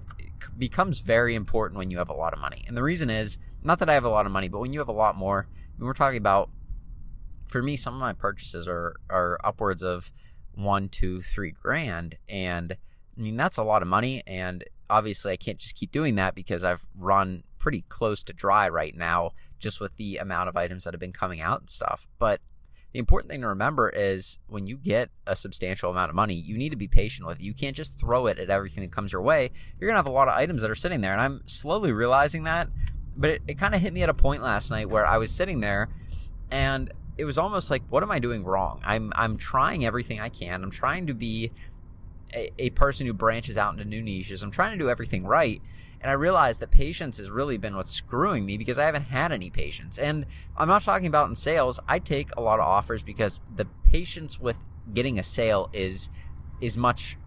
becomes 0.58 1.00
very 1.00 1.36
important 1.36 1.78
when 1.78 1.90
you 1.92 1.98
have 1.98 2.10
a 2.10 2.14
lot 2.14 2.34
of 2.34 2.40
money. 2.40 2.64
And 2.68 2.76
the 2.76 2.84
reason 2.84 3.10
is 3.10 3.38
not 3.64 3.80
that 3.80 3.90
I 3.90 3.94
have 3.94 4.06
a 4.06 4.10
lot 4.10 4.26
of 4.26 4.32
money, 4.32 4.48
but 4.50 4.60
when 4.60 4.74
you 4.74 4.80
have 4.80 4.88
a 4.88 4.94
lot 4.94 5.16
more, 5.16 5.48
I 5.50 5.80
mean, 5.80 5.88
we're 5.88 5.94
talking 5.94 6.18
about. 6.18 6.50
For 7.48 7.62
me, 7.62 7.76
some 7.76 7.94
of 7.96 8.00
my 8.00 8.14
purchases 8.14 8.66
are 8.66 8.96
are 9.10 9.38
upwards 9.44 9.84
of 9.84 10.12
one, 10.54 10.88
two, 10.90 11.22
three 11.22 11.52
grand, 11.52 12.16
and 12.30 12.78
I 13.18 13.22
mean 13.22 13.36
that's 13.36 13.58
a 13.58 13.64
lot 13.64 13.82
of 13.82 13.88
money. 13.88 14.24
And 14.26 14.64
obviously 14.92 15.32
I 15.32 15.38
can't 15.38 15.58
just 15.58 15.76
keep 15.76 15.92
doing 15.92 16.16
that 16.16 16.36
because 16.36 16.64
I've 16.64 16.88
run 16.96 17.44
pretty 17.58 17.86
close 17.88 18.24
to 18.26 18.34
dry 18.34 18.68
right 18.68 18.96
now 18.96 19.32
just 19.58 19.80
with 19.80 19.96
the 19.96 20.18
amount 20.18 20.50
of 20.50 20.58
items 20.58 20.84
that 20.84 20.94
have 20.94 21.00
been 21.00 21.14
coming 21.14 21.40
out 21.40 21.62
and 21.62 21.70
stuff. 21.70 22.08
But 22.20 22.42
the 22.92 23.00
important 23.00 23.32
thing 23.32 23.42
to 23.42 23.48
remember 23.48 23.90
is 23.90 24.40
when 24.48 24.68
you 24.68 24.76
get 24.76 25.10
a 25.26 25.36
substantial 25.36 25.90
amount 25.90 26.10
of 26.10 26.16
money, 26.16 26.34
you 26.34 26.58
need 26.58 26.72
to 26.72 26.76
be 26.76 26.90
patient 26.90 27.26
with 27.26 27.40
it. 27.40 27.44
You 27.44 27.54
can't 27.54 27.76
just 27.76 27.98
throw 28.00 28.28
it 28.28 28.38
at 28.38 28.50
everything 28.50 28.84
that 28.84 28.92
comes 28.92 29.14
your 29.14 29.22
way. 29.22 29.50
You're 29.80 29.88
going 29.88 29.94
to 29.94 30.00
have 30.00 30.08
a 30.08 30.12
lot 30.12 30.28
of 30.28 30.36
items 30.36 30.62
that 30.62 30.70
are 30.70 30.76
sitting 30.76 31.00
there. 31.00 31.14
And 31.14 31.22
I'm 31.22 31.42
slowly 31.46 31.94
realizing 31.94 32.44
that. 32.44 32.68
But 33.16 33.30
it, 33.30 33.42
it 33.48 33.58
kind 33.58 33.74
of 33.74 33.82
hit 33.82 33.94
me 33.94 34.04
at 34.04 34.10
a 34.10 34.14
point 34.14 34.42
last 34.42 34.72
night 34.72 34.90
where 34.90 35.08
I 35.08 35.18
was 35.18 35.32
sitting 35.32 35.62
there 35.62 35.88
and 36.50 36.92
it 37.18 37.24
was 37.24 37.38
almost 37.38 37.72
like, 37.72 37.84
what 37.90 38.04
am 38.04 38.12
I 38.12 38.20
doing 38.20 38.44
wrong? 38.44 38.82
I'm, 38.84 39.14
I'm 39.16 39.38
trying 39.38 39.86
everything 39.86 40.20
I 40.20 40.30
can. 40.30 40.64
I'm 40.64 40.72
trying 40.72 41.08
to 41.08 41.14
be 41.14 41.52
a, 42.34 42.52
a 42.58 42.70
person 42.72 43.08
who 43.08 43.14
branches 43.14 43.58
out 43.58 43.74
into 43.74 43.86
new 43.86 44.02
niches. 44.02 44.44
I'm 44.44 44.52
trying 44.52 44.72
to 44.72 44.78
do 44.78 44.90
everything 44.90 45.26
right. 45.26 45.62
And 46.02 46.10
I 46.10 46.14
realized 46.14 46.60
that 46.62 46.72
patience 46.72 47.20
has 47.20 47.30
really 47.30 47.58
been 47.58 47.76
what's 47.76 47.92
screwing 47.92 48.46
me 48.46 48.58
because 48.58 48.80
I 48.80 48.86
haven't 48.86 49.04
had 49.04 49.32
any 49.32 49.52
patience. 49.52 50.00
And 50.00 50.26
I'm 50.58 50.68
not 50.68 50.82
talking 50.82 51.06
about 51.06 51.30
in 51.30 51.36
sales. 51.36 51.80
I 51.88 52.00
take 52.00 52.36
a 52.36 52.42
lot 52.42 52.60
of 52.60 52.66
offers 52.66 53.04
because 53.04 53.40
the 53.54 53.66
patience 53.84 54.40
with 54.40 54.64
getting 54.94 55.20
a 55.20 55.24
sale 55.24 55.70
is 55.74 56.10
is 56.60 56.78
much 56.78 57.18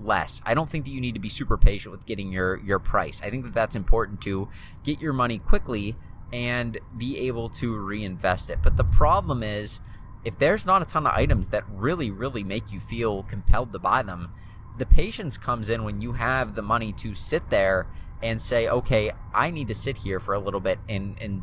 less. 0.00 0.40
I 0.44 0.54
don't 0.54 0.68
think 0.68 0.84
that 0.86 0.90
you 0.90 1.00
need 1.00 1.14
to 1.14 1.20
be 1.20 1.28
super 1.28 1.58
patient 1.58 1.92
with 1.92 2.06
getting 2.06 2.32
your 2.32 2.58
your 2.58 2.78
price. 2.78 3.20
I 3.22 3.28
think 3.28 3.44
that 3.44 3.52
that's 3.52 3.76
important 3.76 4.22
to 4.22 4.48
get 4.82 5.00
your 5.00 5.12
money 5.12 5.38
quickly 5.38 5.96
and 6.32 6.78
be 6.96 7.18
able 7.18 7.48
to 7.50 7.76
reinvest 7.76 8.50
it. 8.50 8.60
But 8.62 8.76
the 8.76 8.84
problem 8.84 9.42
is 9.42 9.80
if 10.24 10.38
there's 10.38 10.66
not 10.66 10.82
a 10.82 10.84
ton 10.84 11.06
of 11.06 11.12
items 11.14 11.48
that 11.48 11.64
really 11.68 12.10
really 12.10 12.44
make 12.44 12.72
you 12.72 12.80
feel 12.80 13.22
compelled 13.24 13.72
to 13.72 13.78
buy 13.78 14.02
them, 14.02 14.32
the 14.78 14.86
patience 14.86 15.36
comes 15.36 15.68
in 15.68 15.84
when 15.84 16.00
you 16.00 16.12
have 16.12 16.54
the 16.54 16.62
money 16.62 16.92
to 16.92 17.14
sit 17.14 17.50
there 17.50 17.86
and 18.22 18.40
say, 18.40 18.68
okay, 18.68 19.10
I 19.34 19.50
need 19.50 19.68
to 19.68 19.74
sit 19.74 19.98
here 19.98 20.20
for 20.20 20.34
a 20.34 20.38
little 20.38 20.60
bit 20.60 20.78
and, 20.88 21.20
and 21.20 21.42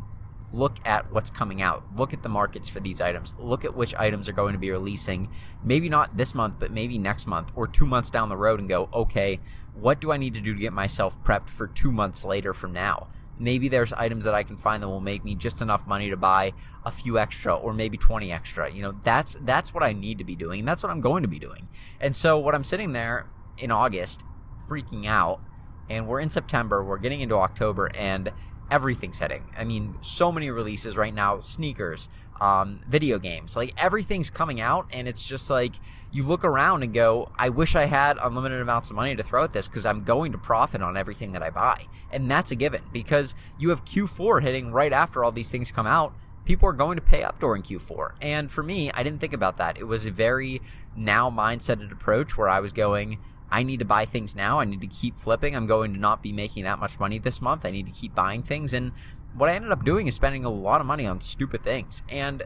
look 0.52 0.76
at 0.84 1.12
what's 1.12 1.30
coming 1.30 1.62
out. 1.62 1.84
Look 1.94 2.12
at 2.12 2.22
the 2.22 2.28
markets 2.28 2.68
for 2.68 2.80
these 2.80 3.00
items. 3.00 3.34
Look 3.38 3.64
at 3.64 3.74
which 3.74 3.94
items 3.96 4.28
are 4.28 4.32
going 4.32 4.52
to 4.52 4.58
be 4.58 4.70
releasing, 4.70 5.28
maybe 5.62 5.88
not 5.88 6.16
this 6.16 6.34
month, 6.34 6.56
but 6.58 6.70
maybe 6.70 6.98
next 6.98 7.26
month 7.26 7.52
or 7.54 7.66
two 7.66 7.86
months 7.86 8.10
down 8.10 8.28
the 8.28 8.36
road 8.36 8.60
and 8.60 8.68
go, 8.68 8.88
okay, 8.92 9.40
what 9.74 10.00
do 10.00 10.12
I 10.12 10.16
need 10.16 10.34
to 10.34 10.40
do 10.40 10.54
to 10.54 10.60
get 10.60 10.72
myself 10.72 11.22
prepped 11.22 11.50
for 11.50 11.66
two 11.66 11.92
months 11.92 12.24
later 12.24 12.52
from 12.52 12.72
now? 12.72 13.08
maybe 13.40 13.68
there's 13.68 13.92
items 13.94 14.24
that 14.24 14.34
I 14.34 14.42
can 14.42 14.56
find 14.56 14.82
that 14.82 14.88
will 14.88 15.00
make 15.00 15.24
me 15.24 15.34
just 15.34 15.62
enough 15.62 15.86
money 15.86 16.10
to 16.10 16.16
buy 16.16 16.52
a 16.84 16.90
few 16.90 17.18
extra 17.18 17.56
or 17.56 17.72
maybe 17.72 17.96
20 17.96 18.30
extra. 18.30 18.70
You 18.70 18.82
know, 18.82 18.92
that's 19.02 19.34
that's 19.40 19.72
what 19.72 19.82
I 19.82 19.92
need 19.92 20.18
to 20.18 20.24
be 20.24 20.36
doing. 20.36 20.60
And 20.60 20.68
that's 20.68 20.82
what 20.82 20.90
I'm 20.90 21.00
going 21.00 21.22
to 21.22 21.28
be 21.28 21.38
doing. 21.38 21.68
And 22.00 22.14
so 22.14 22.38
what 22.38 22.54
I'm 22.54 22.62
sitting 22.62 22.92
there 22.92 23.26
in 23.58 23.70
August 23.70 24.24
freaking 24.68 25.06
out 25.06 25.40
and 25.88 26.06
we're 26.06 26.20
in 26.20 26.30
September, 26.30 26.84
we're 26.84 26.98
getting 26.98 27.20
into 27.20 27.34
October 27.34 27.90
and 27.96 28.32
everything's 28.70 29.18
hitting. 29.18 29.44
I 29.56 29.64
mean, 29.64 29.96
so 30.00 30.30
many 30.30 30.50
releases 30.50 30.96
right 30.96 31.14
now, 31.14 31.40
sneakers, 31.40 32.08
um, 32.40 32.80
video 32.88 33.18
games, 33.18 33.56
like 33.56 33.74
everything's 33.82 34.30
coming 34.30 34.60
out, 34.60 34.86
and 34.94 35.06
it's 35.06 35.26
just 35.26 35.50
like 35.50 35.74
you 36.12 36.24
look 36.24 36.44
around 36.44 36.82
and 36.82 36.92
go, 36.92 37.30
I 37.38 37.48
wish 37.48 37.76
I 37.76 37.84
had 37.84 38.18
unlimited 38.22 38.60
amounts 38.60 38.90
of 38.90 38.96
money 38.96 39.14
to 39.14 39.22
throw 39.22 39.44
at 39.44 39.52
this 39.52 39.68
because 39.68 39.86
I'm 39.86 40.00
going 40.00 40.32
to 40.32 40.38
profit 40.38 40.82
on 40.82 40.96
everything 40.96 41.32
that 41.32 41.42
I 41.42 41.50
buy. 41.50 41.86
And 42.10 42.30
that's 42.30 42.50
a 42.50 42.56
given 42.56 42.82
because 42.92 43.34
you 43.58 43.70
have 43.70 43.84
Q4 43.84 44.42
hitting 44.42 44.72
right 44.72 44.92
after 44.92 45.22
all 45.22 45.32
these 45.32 45.50
things 45.50 45.70
come 45.70 45.86
out. 45.86 46.14
People 46.44 46.68
are 46.68 46.72
going 46.72 46.96
to 46.96 47.02
pay 47.02 47.22
up 47.22 47.38
during 47.38 47.62
Q4. 47.62 48.14
And 48.20 48.50
for 48.50 48.62
me, 48.62 48.90
I 48.92 49.02
didn't 49.02 49.20
think 49.20 49.32
about 49.32 49.56
that. 49.58 49.78
It 49.78 49.84
was 49.84 50.04
a 50.04 50.10
very 50.10 50.60
now 50.96 51.30
mindseted 51.30 51.92
approach 51.92 52.36
where 52.36 52.48
I 52.48 52.58
was 52.58 52.72
going, 52.72 53.18
I 53.50 53.62
need 53.62 53.78
to 53.80 53.84
buy 53.84 54.04
things 54.04 54.36
now. 54.36 54.60
I 54.60 54.64
need 54.64 54.80
to 54.80 54.86
keep 54.86 55.16
flipping. 55.16 55.56
I'm 55.56 55.66
going 55.66 55.92
to 55.92 56.00
not 56.00 56.22
be 56.22 56.32
making 56.32 56.64
that 56.64 56.78
much 56.78 57.00
money 57.00 57.18
this 57.18 57.42
month. 57.42 57.66
I 57.66 57.70
need 57.70 57.86
to 57.86 57.92
keep 57.92 58.14
buying 58.14 58.42
things. 58.42 58.72
And 58.72 58.92
what 59.34 59.48
I 59.48 59.54
ended 59.54 59.72
up 59.72 59.84
doing 59.84 60.06
is 60.06 60.14
spending 60.14 60.44
a 60.44 60.50
lot 60.50 60.80
of 60.80 60.86
money 60.86 61.06
on 61.06 61.20
stupid 61.20 61.62
things. 61.62 62.02
And, 62.08 62.42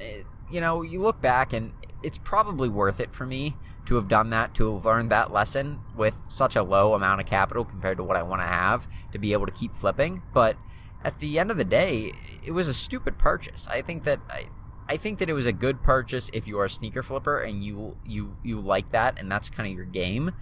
eh, 0.00 0.22
you 0.50 0.60
know, 0.60 0.82
you 0.82 1.00
look 1.00 1.20
back 1.20 1.52
and 1.52 1.72
it's 2.02 2.18
probably 2.18 2.68
worth 2.68 3.00
it 3.00 3.14
for 3.14 3.26
me 3.26 3.54
to 3.86 3.96
have 3.96 4.08
done 4.08 4.30
that, 4.30 4.54
to 4.54 4.74
have 4.74 4.84
learned 4.84 5.10
that 5.10 5.32
lesson 5.32 5.80
with 5.96 6.22
such 6.28 6.54
a 6.56 6.62
low 6.62 6.94
amount 6.94 7.20
of 7.20 7.26
capital 7.26 7.64
compared 7.64 7.96
to 7.98 8.04
what 8.04 8.16
I 8.16 8.22
want 8.22 8.42
to 8.42 8.48
have 8.48 8.86
to 9.12 9.18
be 9.18 9.32
able 9.32 9.46
to 9.46 9.52
keep 9.52 9.74
flipping. 9.74 10.22
But 10.32 10.56
at 11.02 11.18
the 11.18 11.38
end 11.38 11.50
of 11.50 11.56
the 11.56 11.64
day, 11.64 12.12
it 12.44 12.52
was 12.52 12.68
a 12.68 12.74
stupid 12.74 13.18
purchase. 13.18 13.68
I 13.68 13.82
think 13.82 14.04
that 14.04 14.20
I, 14.28 14.44
I 14.88 14.96
think 14.96 15.18
that 15.18 15.30
it 15.30 15.32
was 15.32 15.46
a 15.46 15.52
good 15.52 15.82
purchase 15.82 16.30
if 16.34 16.46
you 16.46 16.58
are 16.58 16.66
a 16.66 16.70
sneaker 16.70 17.02
flipper 17.02 17.38
and 17.38 17.64
you 17.64 17.96
you 18.04 18.36
you 18.42 18.60
like 18.60 18.90
that 18.90 19.18
and 19.18 19.30
that's 19.30 19.48
kind 19.50 19.68
of 19.68 19.74
your 19.74 19.86
game. 19.86 20.32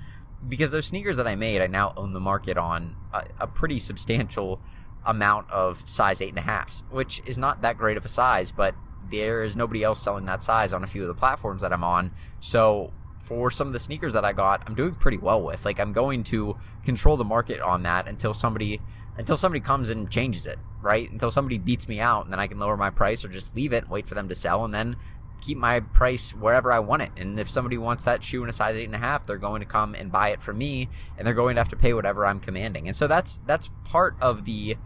Because 0.46 0.72
those 0.72 0.86
sneakers 0.86 1.16
that 1.18 1.26
I 1.28 1.36
made, 1.36 1.62
I 1.62 1.68
now 1.68 1.92
own 1.96 2.14
the 2.14 2.20
market 2.20 2.56
on 2.56 2.96
a, 3.12 3.24
a 3.40 3.46
pretty 3.46 3.78
substantial 3.78 4.60
amount 5.06 5.48
of 5.50 5.76
size 5.76 6.20
eight 6.20 6.30
and 6.30 6.38
a 6.38 6.42
halfs, 6.42 6.82
which 6.90 7.22
is 7.24 7.38
not 7.38 7.62
that 7.62 7.76
great 7.76 7.96
of 7.96 8.04
a 8.04 8.08
size, 8.08 8.50
but 8.50 8.74
there 9.10 9.44
is 9.44 9.54
nobody 9.54 9.84
else 9.84 10.02
selling 10.02 10.24
that 10.24 10.42
size 10.42 10.72
on 10.72 10.82
a 10.82 10.86
few 10.86 11.02
of 11.02 11.08
the 11.08 11.14
platforms 11.14 11.62
that 11.62 11.72
I'm 11.72 11.84
on. 11.84 12.10
So 12.40 12.92
for 13.22 13.50
some 13.50 13.68
of 13.68 13.72
the 13.72 13.78
sneakers 13.78 14.14
that 14.14 14.24
I 14.24 14.32
got, 14.32 14.64
I'm 14.66 14.74
doing 14.74 14.94
pretty 14.94 15.18
well 15.18 15.40
with. 15.40 15.64
Like 15.64 15.78
I'm 15.78 15.92
going 15.92 16.24
to 16.24 16.56
control 16.84 17.16
the 17.16 17.24
market 17.24 17.60
on 17.60 17.84
that 17.84 18.08
until 18.08 18.34
somebody 18.34 18.80
until 19.16 19.36
somebody 19.36 19.60
comes 19.60 19.90
and 19.90 20.10
changes 20.10 20.46
it, 20.46 20.58
right? 20.80 21.10
Until 21.10 21.30
somebody 21.30 21.58
beats 21.58 21.88
me 21.88 22.00
out 22.00 22.24
and 22.24 22.32
then 22.32 22.40
I 22.40 22.46
can 22.46 22.58
lower 22.58 22.76
my 22.76 22.90
price 22.90 23.24
or 23.24 23.28
just 23.28 23.54
leave 23.54 23.72
it 23.72 23.84
and 23.84 23.90
wait 23.90 24.06
for 24.06 24.14
them 24.14 24.28
to 24.28 24.34
sell 24.34 24.64
and 24.64 24.72
then 24.72 24.96
keep 25.40 25.58
my 25.58 25.80
price 25.80 26.34
wherever 26.34 26.72
I 26.72 26.78
want 26.78 27.02
it. 27.02 27.10
And 27.16 27.38
if 27.38 27.50
somebody 27.50 27.76
wants 27.76 28.04
that 28.04 28.22
shoe 28.22 28.42
in 28.42 28.48
a 28.48 28.52
size 28.52 28.76
eight 28.76 28.86
and 28.86 28.94
a 28.94 28.98
half, 28.98 29.26
they're 29.26 29.36
going 29.36 29.60
to 29.60 29.66
come 29.66 29.94
and 29.94 30.10
buy 30.10 30.30
it 30.30 30.40
from 30.40 30.58
me 30.58 30.88
and 31.18 31.26
they're 31.26 31.34
going 31.34 31.56
to 31.56 31.60
have 31.60 31.68
to 31.70 31.76
pay 31.76 31.92
whatever 31.92 32.24
I'm 32.24 32.40
commanding. 32.40 32.86
And 32.86 32.96
so 32.96 33.06
that's 33.06 33.38
that's 33.46 33.70
part 33.84 34.16
of 34.20 34.44
the 34.44 34.76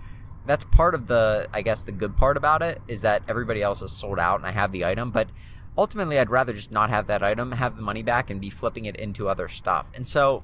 that's 0.46 0.64
part 0.64 0.94
of 0.94 1.06
the 1.06 1.46
I 1.52 1.62
guess 1.62 1.84
the 1.84 1.92
good 1.92 2.16
part 2.16 2.36
about 2.36 2.62
it 2.62 2.80
is 2.88 3.02
that 3.02 3.22
everybody 3.28 3.62
else 3.62 3.82
is 3.82 3.92
sold 3.92 4.18
out 4.18 4.40
and 4.40 4.46
I 4.46 4.52
have 4.52 4.72
the 4.72 4.84
item, 4.84 5.10
but 5.10 5.28
ultimately 5.76 6.18
I'd 6.18 6.30
rather 6.30 6.52
just 6.52 6.72
not 6.72 6.90
have 6.90 7.06
that 7.06 7.22
item, 7.22 7.52
have 7.52 7.76
the 7.76 7.82
money 7.82 8.02
back 8.02 8.30
and 8.30 8.40
be 8.40 8.50
flipping 8.50 8.86
it 8.86 8.96
into 8.96 9.28
other 9.28 9.48
stuff. 9.48 9.90
And 9.94 10.06
so 10.06 10.42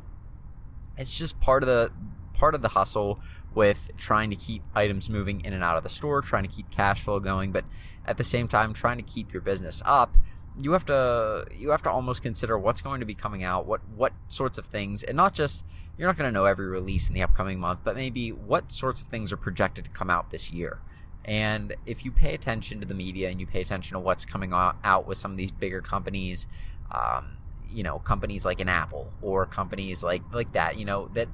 it's 0.96 1.18
just 1.18 1.40
part 1.40 1.62
of 1.62 1.68
the 1.68 1.90
part 2.34 2.54
of 2.54 2.62
the 2.62 2.68
hustle 2.70 3.20
with 3.54 3.90
trying 3.96 4.30
to 4.30 4.36
keep 4.36 4.62
items 4.74 5.10
moving 5.10 5.44
in 5.44 5.52
and 5.52 5.62
out 5.62 5.76
of 5.76 5.82
the 5.82 5.88
store, 5.88 6.20
trying 6.20 6.42
to 6.42 6.48
keep 6.48 6.70
cash 6.70 7.02
flow 7.02 7.20
going, 7.20 7.52
but 7.52 7.64
at 8.06 8.16
the 8.16 8.24
same 8.24 8.48
time 8.48 8.72
trying 8.72 8.96
to 8.96 9.02
keep 9.02 9.32
your 9.32 9.42
business 9.42 9.82
up. 9.84 10.16
You 10.60 10.72
have 10.72 10.84
to 10.86 11.46
you 11.50 11.70
have 11.70 11.82
to 11.82 11.90
almost 11.90 12.22
consider 12.22 12.58
what's 12.58 12.82
going 12.82 13.00
to 13.00 13.06
be 13.06 13.14
coming 13.14 13.42
out, 13.42 13.64
what 13.66 13.80
what 13.96 14.12
sorts 14.28 14.58
of 14.58 14.66
things, 14.66 15.02
and 15.02 15.16
not 15.16 15.32
just 15.32 15.64
you're 15.96 16.06
not 16.06 16.18
going 16.18 16.28
to 16.28 16.32
know 16.32 16.44
every 16.44 16.66
release 16.66 17.08
in 17.08 17.14
the 17.14 17.22
upcoming 17.22 17.58
month, 17.58 17.80
but 17.84 17.96
maybe 17.96 18.30
what 18.30 18.70
sorts 18.70 19.00
of 19.00 19.06
things 19.06 19.32
are 19.32 19.38
projected 19.38 19.86
to 19.86 19.90
come 19.90 20.10
out 20.10 20.30
this 20.30 20.52
year. 20.52 20.80
And 21.24 21.74
if 21.86 22.04
you 22.04 22.10
pay 22.10 22.34
attention 22.34 22.80
to 22.80 22.86
the 22.86 22.94
media 22.94 23.30
and 23.30 23.40
you 23.40 23.46
pay 23.46 23.60
attention 23.60 23.94
to 23.94 24.00
what's 24.00 24.24
coming 24.24 24.52
out 24.52 25.06
with 25.06 25.18
some 25.18 25.30
of 25.30 25.36
these 25.36 25.52
bigger 25.52 25.80
companies, 25.80 26.46
um, 26.90 27.38
you 27.70 27.82
know, 27.82 27.98
companies 28.00 28.44
like 28.44 28.60
an 28.60 28.68
Apple 28.68 29.12
or 29.22 29.46
companies 29.46 30.02
like 30.02 30.22
like 30.32 30.52
that, 30.52 30.78
you 30.78 30.84
know, 30.84 31.08
that 31.14 31.28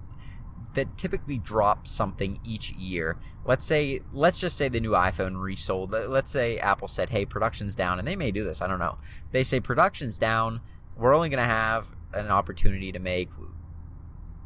that 0.79 0.97
typically 0.97 1.39
drop 1.39 1.87
something 1.87 2.39
each 2.45 2.73
year. 2.73 3.19
Let's 3.45 3.65
say, 3.65 4.01
let's 4.13 4.41
just 4.41 4.57
say 4.57 4.69
the 4.69 4.81
new 4.81 4.93
iPhone 4.93 5.41
resold. 5.41 5.93
Let's 5.93 6.31
say 6.31 6.59
Apple 6.59 6.87
said, 6.87 7.11
"Hey, 7.11 7.25
production's 7.25 7.75
down," 7.75 7.99
and 7.99 8.07
they 8.07 8.15
may 8.15 8.31
do 8.31 8.45
this. 8.45 8.63
I 8.63 8.69
don't 8.69 8.79
know. 8.79 8.99
They 9.33 9.43
say 9.43 9.59
production's 9.59 10.19
down. 10.19 10.61
We're 10.97 11.15
only 11.15 11.29
going 11.29 11.43
to 11.43 11.45
have 11.45 11.89
an 12.15 12.29
opportunity 12.29 12.93
to 12.93 12.99
make 12.99 13.29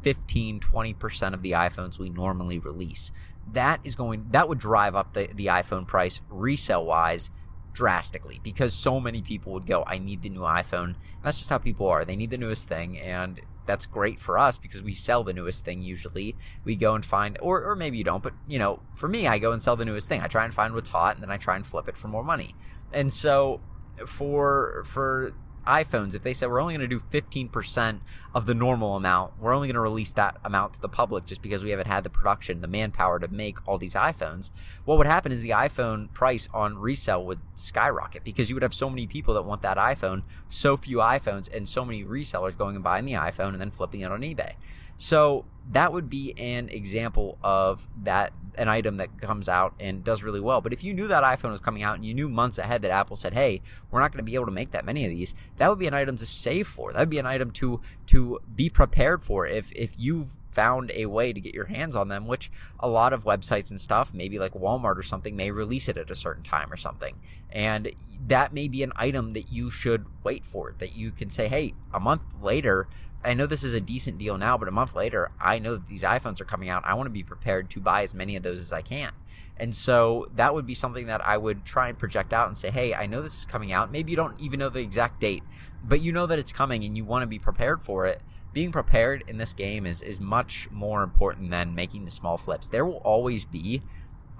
15, 0.01 0.59
20% 0.59 1.33
of 1.33 1.41
the 1.43 1.51
iPhones 1.51 1.99
we 1.99 2.09
normally 2.09 2.57
release. 2.59 3.11
That 3.51 3.79
is 3.83 3.95
going 3.95 4.27
that 4.31 4.49
would 4.49 4.59
drive 4.59 4.95
up 4.95 5.13
the, 5.13 5.29
the 5.33 5.47
iPhone 5.47 5.87
price 5.87 6.21
resale 6.29 6.85
wise 6.85 7.29
drastically 7.73 8.39
because 8.43 8.73
so 8.73 8.99
many 8.99 9.21
people 9.21 9.53
would 9.53 9.65
go, 9.65 9.83
I 9.85 9.97
need 9.97 10.21
the 10.21 10.29
new 10.29 10.41
iPhone. 10.41 10.85
And 10.85 11.23
that's 11.23 11.39
just 11.39 11.49
how 11.49 11.57
people 11.57 11.87
are. 11.87 12.05
They 12.05 12.15
need 12.15 12.29
the 12.29 12.37
newest 12.37 12.67
thing 12.67 12.99
and 12.99 13.41
that's 13.65 13.85
great 13.85 14.19
for 14.19 14.37
us 14.37 14.57
because 14.57 14.83
we 14.83 14.93
sell 14.93 15.23
the 15.23 15.33
newest 15.33 15.65
thing 15.65 15.81
usually. 15.81 16.35
We 16.63 16.75
go 16.75 16.95
and 16.95 17.05
find, 17.05 17.37
or, 17.41 17.63
or 17.63 17.75
maybe 17.75 17.97
you 17.97 18.03
don't, 18.03 18.23
but 18.23 18.33
you 18.47 18.59
know, 18.59 18.81
for 18.95 19.07
me, 19.07 19.27
I 19.27 19.39
go 19.39 19.51
and 19.51 19.61
sell 19.61 19.75
the 19.75 19.85
newest 19.85 20.09
thing. 20.09 20.21
I 20.21 20.27
try 20.27 20.43
and 20.43 20.53
find 20.53 20.73
what's 20.73 20.89
hot 20.89 21.15
and 21.15 21.23
then 21.23 21.31
I 21.31 21.37
try 21.37 21.55
and 21.55 21.65
flip 21.65 21.87
it 21.87 21.97
for 21.97 22.07
more 22.07 22.23
money. 22.23 22.55
And 22.91 23.11
so 23.11 23.61
for, 24.05 24.83
for 24.85 25.33
iPhones, 25.65 26.15
if 26.15 26.23
they 26.23 26.33
said 26.33 26.49
we're 26.49 26.61
only 26.61 26.75
going 26.75 26.89
to 26.89 26.95
do 26.95 26.99
15% 26.99 27.99
of 28.33 28.45
the 28.45 28.53
normal 28.53 28.95
amount, 28.95 29.33
we're 29.39 29.53
only 29.53 29.67
going 29.67 29.75
to 29.75 29.81
release 29.81 30.13
that 30.13 30.37
amount 30.43 30.73
to 30.73 30.81
the 30.81 30.89
public 30.89 31.25
just 31.25 31.41
because 31.41 31.63
we 31.63 31.69
haven't 31.69 31.87
had 31.87 32.03
the 32.03 32.09
production, 32.09 32.61
the 32.61 32.67
manpower 32.67 33.19
to 33.19 33.27
make 33.27 33.65
all 33.67 33.77
these 33.77 33.95
iPhones, 33.95 34.51
what 34.85 34.97
would 34.97 35.07
happen 35.07 35.31
is 35.31 35.41
the 35.41 35.49
iPhone 35.49 36.13
price 36.13 36.49
on 36.53 36.77
resale 36.77 37.25
would 37.25 37.39
skyrocket 37.55 38.23
because 38.23 38.49
you 38.49 38.55
would 38.55 38.63
have 38.63 38.73
so 38.73 38.89
many 38.89 39.07
people 39.07 39.33
that 39.33 39.43
want 39.43 39.61
that 39.61 39.77
iPhone, 39.77 40.23
so 40.47 40.75
few 40.75 40.97
iPhones, 40.97 41.53
and 41.53 41.67
so 41.67 41.85
many 41.85 42.03
resellers 42.03 42.57
going 42.57 42.75
and 42.75 42.83
buying 42.83 43.05
the 43.05 43.13
iPhone 43.13 43.49
and 43.49 43.61
then 43.61 43.71
flipping 43.71 44.01
it 44.01 44.11
on 44.11 44.21
eBay. 44.21 44.53
So 44.97 45.45
that 45.71 45.93
would 45.93 46.09
be 46.09 46.33
an 46.37 46.69
example 46.69 47.37
of 47.43 47.87
that 48.03 48.33
an 48.55 48.67
item 48.67 48.97
that 48.97 49.19
comes 49.19 49.49
out 49.49 49.73
and 49.79 50.03
does 50.03 50.21
really 50.21 50.39
well. 50.39 50.61
But 50.61 50.73
if 50.73 50.83
you 50.83 50.93
knew 50.93 51.07
that 51.07 51.23
iPhone 51.23 51.51
was 51.51 51.59
coming 51.59 51.81
out 51.81 51.95
and 51.95 52.05
you 52.05 52.13
knew 52.13 52.29
months 52.29 52.57
ahead 52.57 52.81
that 52.83 52.91
Apple 52.91 53.15
said, 53.15 53.33
"Hey, 53.33 53.61
we're 53.89 53.99
not 53.99 54.11
going 54.11 54.19
to 54.19 54.23
be 54.23 54.35
able 54.35 54.45
to 54.45 54.51
make 54.51 54.71
that 54.71 54.85
many 54.85 55.05
of 55.05 55.11
these," 55.11 55.33
that 55.57 55.69
would 55.69 55.79
be 55.79 55.87
an 55.87 55.93
item 55.93 56.17
to 56.17 56.25
save 56.25 56.67
for. 56.67 56.91
That 56.91 56.99
would 56.99 57.09
be 57.09 57.19
an 57.19 57.25
item 57.25 57.51
to 57.51 57.81
to 58.07 58.39
be 58.53 58.69
prepared 58.69 59.23
for. 59.23 59.45
If 59.47 59.71
if 59.73 59.93
you've 59.97 60.37
found 60.51 60.91
a 60.93 61.07
way 61.07 61.33
to 61.33 61.41
get 61.41 61.55
your 61.55 61.65
hands 61.65 61.95
on 61.95 62.09
them, 62.09 62.27
which 62.27 62.51
a 62.79 62.87
lot 62.87 63.11
of 63.11 63.23
websites 63.23 63.71
and 63.71 63.79
stuff, 63.79 64.13
maybe 64.13 64.37
like 64.37 64.53
Walmart 64.53 64.97
or 64.97 65.03
something, 65.03 65.35
may 65.35 65.49
release 65.49 65.87
it 65.87 65.97
at 65.97 66.11
a 66.11 66.15
certain 66.15 66.43
time 66.43 66.71
or 66.71 66.77
something, 66.77 67.15
and 67.49 67.91
that 68.27 68.53
may 68.53 68.67
be 68.67 68.83
an 68.83 68.93
item 68.95 69.31
that 69.31 69.51
you 69.51 69.69
should 69.69 70.05
wait 70.23 70.45
for. 70.45 70.73
That 70.77 70.95
you 70.95 71.11
can 71.11 71.29
say, 71.29 71.47
"Hey, 71.47 71.73
a 71.93 71.99
month 71.99 72.23
later." 72.41 72.87
I 73.25 73.33
know 73.33 73.45
this 73.45 73.63
is 73.63 73.73
a 73.73 73.79
decent 73.79 74.17
deal 74.17 74.37
now, 74.37 74.57
but 74.57 74.67
a 74.67 74.71
month 74.71 74.95
later, 74.95 75.31
I 75.39 75.57
know 75.57 75.75
that 75.75 75.87
these 75.87 76.03
iPhones 76.03 76.41
are 76.41 76.45
coming 76.45 76.67
out. 76.67 76.83
I 76.85 76.93
want 76.93 77.05
to 77.05 77.11
be 77.11 77.23
prepared 77.23 77.69
to 77.69 77.79
buy 77.79 78.03
as 78.03 78.13
many 78.13 78.35
of 78.35 78.43
those 78.43 78.59
as 78.59 78.73
I 78.73 78.81
can. 78.81 79.11
And 79.55 79.73
so 79.73 80.27
that 80.35 80.53
would 80.53 80.65
be 80.65 80.73
something 80.73 81.05
that 81.05 81.25
I 81.25 81.37
would 81.37 81.63
try 81.63 81.87
and 81.87 81.97
project 81.97 82.33
out 82.33 82.47
and 82.47 82.57
say, 82.57 82.71
hey, 82.71 82.93
I 82.93 83.05
know 83.05 83.21
this 83.21 83.37
is 83.37 83.45
coming 83.45 83.71
out. 83.71 83.91
Maybe 83.91 84.11
you 84.11 84.17
don't 84.17 84.39
even 84.41 84.59
know 84.59 84.69
the 84.69 84.81
exact 84.81 85.21
date, 85.21 85.43
but 85.83 86.01
you 86.01 86.11
know 86.11 86.25
that 86.25 86.39
it's 86.39 86.51
coming 86.51 86.83
and 86.83 86.97
you 86.97 87.05
want 87.05 87.23
to 87.23 87.27
be 87.27 87.39
prepared 87.39 87.83
for 87.83 88.05
it. 88.05 88.21
Being 88.51 88.71
prepared 88.71 89.23
in 89.27 89.37
this 89.37 89.53
game 89.53 89.85
is, 89.85 90.01
is 90.01 90.19
much 90.19 90.69
more 90.71 91.03
important 91.03 91.49
than 91.49 91.75
making 91.75 92.05
the 92.05 92.11
small 92.11 92.37
flips. 92.37 92.67
There 92.67 92.85
will 92.85 92.97
always 92.97 93.45
be 93.45 93.81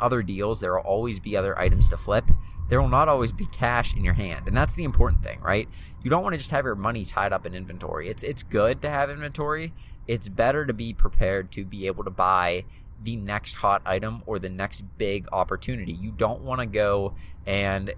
other 0.04 0.22
deals, 0.22 0.60
there 0.60 0.74
will 0.74 0.82
always 0.82 1.20
be 1.20 1.36
other 1.36 1.58
items 1.58 1.90
to 1.90 1.98
flip 1.98 2.30
there 2.70 2.82
will 2.82 2.90
not 2.90 3.10
always 3.10 3.32
be 3.32 3.46
cash 3.46 3.96
in 3.96 4.04
your 4.04 4.14
hand. 4.14 4.48
And 4.48 4.56
that's 4.56 4.76
the 4.76 4.84
important 4.84 5.24
thing, 5.24 5.40
right? 5.42 5.68
You 6.02 6.10
don't 6.10 6.24
want 6.24 6.34
to 6.34 6.38
just 6.38 6.52
have 6.52 6.66
your 6.66 6.76
money 6.76 7.06
tied 7.06 7.34
up 7.34 7.46
in 7.46 7.54
inventory. 7.54 8.08
It's 8.10 8.24
it's 8.24 8.44
good 8.44 8.82
to 8.82 8.90
have 8.90 9.10
inventory. 9.10 9.74
It's 10.08 10.30
better 10.30 10.66
to 10.66 10.74
be 10.74 10.94
prepared 10.94 11.52
to 11.54 11.66
be 11.66 11.88
able 11.88 12.04
to 12.04 12.10
buy 12.10 12.66
the 13.02 13.16
next 13.16 13.58
hot 13.58 13.82
item 13.86 14.24
or 14.26 14.40
the 14.40 14.50
next 14.50 14.82
big 14.98 15.28
opportunity. 15.32 15.92
You 15.92 16.12
don't 16.12 16.42
want 16.42 16.62
to 16.62 16.66
go 16.66 17.16
and 17.46 17.90
uh, 17.90 17.94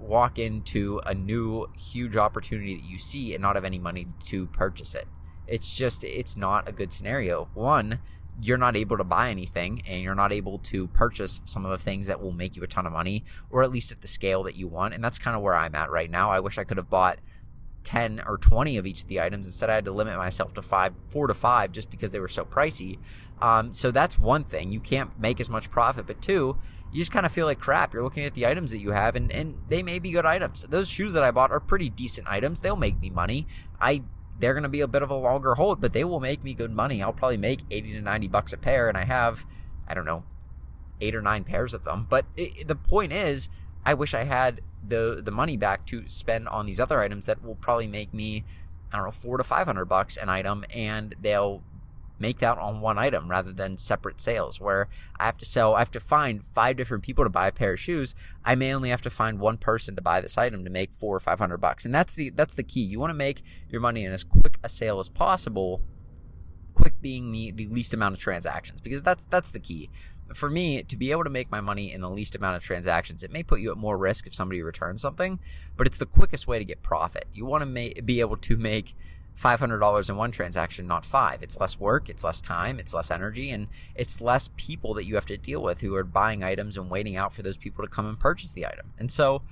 walk 0.00 0.38
into 0.38 1.00
a 1.04 1.14
new 1.14 1.68
huge 1.76 2.16
opportunity 2.16 2.76
that 2.76 2.84
you 2.84 2.96
see 2.96 3.34
and 3.34 3.42
not 3.42 3.56
have 3.56 3.64
any 3.64 3.78
money 3.78 4.06
to 4.26 4.46
purchase 4.46 4.94
it. 4.94 5.08
It's 5.48 5.76
just 5.76 6.04
it's 6.04 6.36
not 6.36 6.68
a 6.68 6.72
good 6.72 6.92
scenario. 6.92 7.48
One, 7.54 7.98
you're 8.42 8.58
not 8.58 8.76
able 8.76 8.96
to 8.96 9.04
buy 9.04 9.30
anything 9.30 9.82
and 9.88 10.02
you're 10.02 10.14
not 10.14 10.32
able 10.32 10.58
to 10.58 10.86
purchase 10.88 11.40
some 11.44 11.64
of 11.64 11.70
the 11.70 11.78
things 11.78 12.06
that 12.06 12.20
will 12.20 12.32
make 12.32 12.56
you 12.56 12.62
a 12.62 12.66
ton 12.66 12.86
of 12.86 12.92
money 12.92 13.24
or 13.50 13.62
at 13.62 13.70
least 13.70 13.92
at 13.92 14.00
the 14.00 14.06
scale 14.06 14.42
that 14.42 14.56
you 14.56 14.68
want. 14.68 14.94
And 14.94 15.02
that's 15.02 15.18
kind 15.18 15.36
of 15.36 15.42
where 15.42 15.54
I'm 15.54 15.74
at 15.74 15.90
right 15.90 16.10
now. 16.10 16.30
I 16.30 16.40
wish 16.40 16.58
I 16.58 16.64
could 16.64 16.76
have 16.76 16.90
bought 16.90 17.18
10 17.84 18.22
or 18.26 18.36
20 18.36 18.76
of 18.76 18.86
each 18.86 19.02
of 19.02 19.08
the 19.08 19.20
items. 19.20 19.46
Instead, 19.46 19.70
I 19.70 19.74
had 19.74 19.84
to 19.86 19.92
limit 19.92 20.16
myself 20.16 20.54
to 20.54 20.62
five, 20.62 20.94
four 21.08 21.26
to 21.26 21.34
five 21.34 21.72
just 21.72 21.90
because 21.90 22.12
they 22.12 22.20
were 22.20 22.28
so 22.28 22.44
pricey. 22.44 22.98
Um, 23.40 23.72
so 23.72 23.90
that's 23.90 24.18
one 24.18 24.44
thing. 24.44 24.70
You 24.70 24.80
can't 24.80 25.18
make 25.18 25.40
as 25.40 25.48
much 25.48 25.70
profit. 25.70 26.06
But 26.06 26.20
two, 26.20 26.58
you 26.92 27.00
just 27.00 27.12
kind 27.12 27.24
of 27.24 27.32
feel 27.32 27.46
like 27.46 27.58
crap. 27.58 27.94
You're 27.94 28.02
looking 28.02 28.24
at 28.24 28.34
the 28.34 28.46
items 28.46 28.70
that 28.70 28.80
you 28.80 28.92
have 28.92 29.16
and, 29.16 29.30
and 29.32 29.56
they 29.68 29.82
may 29.82 29.98
be 29.98 30.12
good 30.12 30.26
items. 30.26 30.64
Those 30.64 30.88
shoes 30.88 31.14
that 31.14 31.22
I 31.22 31.30
bought 31.30 31.50
are 31.50 31.60
pretty 31.60 31.88
decent 31.88 32.30
items. 32.30 32.60
They'll 32.60 32.76
make 32.76 33.00
me 33.00 33.10
money. 33.10 33.46
I 33.80 34.02
they're 34.40 34.54
going 34.54 34.64
to 34.64 34.68
be 34.68 34.80
a 34.80 34.88
bit 34.88 35.02
of 35.02 35.10
a 35.10 35.14
longer 35.14 35.54
hold, 35.54 35.80
but 35.80 35.92
they 35.92 36.04
will 36.04 36.20
make 36.20 36.42
me 36.42 36.54
good 36.54 36.72
money. 36.72 37.02
I'll 37.02 37.12
probably 37.12 37.36
make 37.36 37.60
80 37.70 37.92
to 37.92 38.00
90 38.00 38.28
bucks 38.28 38.52
a 38.52 38.56
pair, 38.56 38.88
and 38.88 38.96
I 38.96 39.04
have, 39.04 39.44
I 39.86 39.94
don't 39.94 40.06
know, 40.06 40.24
eight 41.00 41.14
or 41.14 41.22
nine 41.22 41.44
pairs 41.44 41.74
of 41.74 41.84
them. 41.84 42.06
But 42.08 42.26
it, 42.36 42.66
the 42.66 42.76
point 42.76 43.12
is, 43.12 43.48
I 43.84 43.94
wish 43.94 44.14
I 44.14 44.24
had 44.24 44.60
the 44.86 45.20
the 45.22 45.30
money 45.30 45.56
back 45.56 45.84
to 45.86 46.08
spend 46.08 46.48
on 46.48 46.66
these 46.66 46.80
other 46.80 47.00
items 47.00 47.26
that 47.26 47.44
will 47.44 47.54
probably 47.54 47.86
make 47.86 48.12
me, 48.14 48.44
I 48.92 48.96
don't 48.96 49.06
know, 49.06 49.10
four 49.10 49.36
to 49.36 49.44
five 49.44 49.66
hundred 49.66 49.86
bucks 49.86 50.16
an 50.16 50.28
item, 50.28 50.64
and 50.74 51.14
they'll 51.20 51.62
make 52.20 52.38
that 52.38 52.58
on 52.58 52.80
one 52.80 52.98
item 52.98 53.30
rather 53.30 53.52
than 53.52 53.78
separate 53.78 54.20
sales 54.20 54.60
where 54.60 54.88
I 55.18 55.24
have 55.24 55.38
to 55.38 55.44
sell, 55.44 55.74
I 55.74 55.80
have 55.80 55.90
to 55.92 56.00
find 56.00 56.44
five 56.44 56.76
different 56.76 57.02
people 57.02 57.24
to 57.24 57.30
buy 57.30 57.48
a 57.48 57.52
pair 57.52 57.72
of 57.72 57.80
shoes. 57.80 58.14
I 58.44 58.54
may 58.54 58.72
only 58.72 58.90
have 58.90 59.02
to 59.02 59.10
find 59.10 59.40
one 59.40 59.56
person 59.56 59.96
to 59.96 60.02
buy 60.02 60.20
this 60.20 60.36
item 60.36 60.64
to 60.64 60.70
make 60.70 60.92
four 60.92 61.16
or 61.16 61.20
500 61.20 61.56
bucks. 61.58 61.84
And 61.84 61.94
that's 61.94 62.14
the, 62.14 62.30
that's 62.30 62.54
the 62.54 62.62
key. 62.62 62.82
You 62.82 63.00
want 63.00 63.10
to 63.10 63.14
make 63.14 63.42
your 63.68 63.80
money 63.80 64.04
in 64.04 64.12
as 64.12 64.24
quick 64.24 64.58
a 64.62 64.68
sale 64.68 65.00
as 65.00 65.08
possible. 65.08 65.82
Quick 66.74 67.00
being 67.00 67.32
the, 67.32 67.50
the 67.50 67.66
least 67.66 67.94
amount 67.94 68.14
of 68.14 68.20
transactions 68.20 68.80
because 68.80 69.02
that's, 69.02 69.24
that's 69.24 69.50
the 69.50 69.60
key 69.60 69.90
for 70.34 70.48
me 70.48 70.82
to 70.82 70.96
be 70.96 71.10
able 71.10 71.24
to 71.24 71.30
make 71.30 71.50
my 71.50 71.60
money 71.60 71.92
in 71.92 72.00
the 72.00 72.10
least 72.10 72.34
amount 72.34 72.56
of 72.56 72.62
transactions 72.62 73.22
it 73.22 73.32
may 73.32 73.42
put 73.42 73.60
you 73.60 73.70
at 73.70 73.76
more 73.76 73.98
risk 73.98 74.26
if 74.26 74.34
somebody 74.34 74.62
returns 74.62 75.02
something 75.02 75.40
but 75.76 75.86
it's 75.86 75.98
the 75.98 76.06
quickest 76.06 76.46
way 76.46 76.58
to 76.58 76.64
get 76.64 76.82
profit 76.82 77.24
you 77.32 77.44
want 77.44 77.62
to 77.62 77.66
ma- 77.66 78.00
be 78.04 78.20
able 78.20 78.36
to 78.36 78.56
make 78.56 78.94
$500 79.38 80.10
in 80.10 80.16
one 80.16 80.30
transaction, 80.30 80.86
not 80.86 81.04
five. 81.06 81.42
It's 81.42 81.58
less 81.58 81.78
work, 81.80 82.08
it's 82.08 82.24
less 82.24 82.40
time, 82.40 82.78
it's 82.78 82.94
less 82.94 83.10
energy, 83.10 83.50
and 83.50 83.68
it's 83.94 84.20
less 84.20 84.50
people 84.56 84.94
that 84.94 85.04
you 85.06 85.14
have 85.14 85.26
to 85.26 85.36
deal 85.36 85.62
with 85.62 85.80
who 85.80 85.94
are 85.94 86.04
buying 86.04 86.42
items 86.44 86.76
and 86.76 86.90
waiting 86.90 87.16
out 87.16 87.32
for 87.32 87.42
those 87.42 87.56
people 87.56 87.84
to 87.84 87.90
come 87.90 88.06
and 88.06 88.18
purchase 88.20 88.52
the 88.52 88.66
item. 88.66 88.92
And 88.98 89.10
so, 89.10 89.42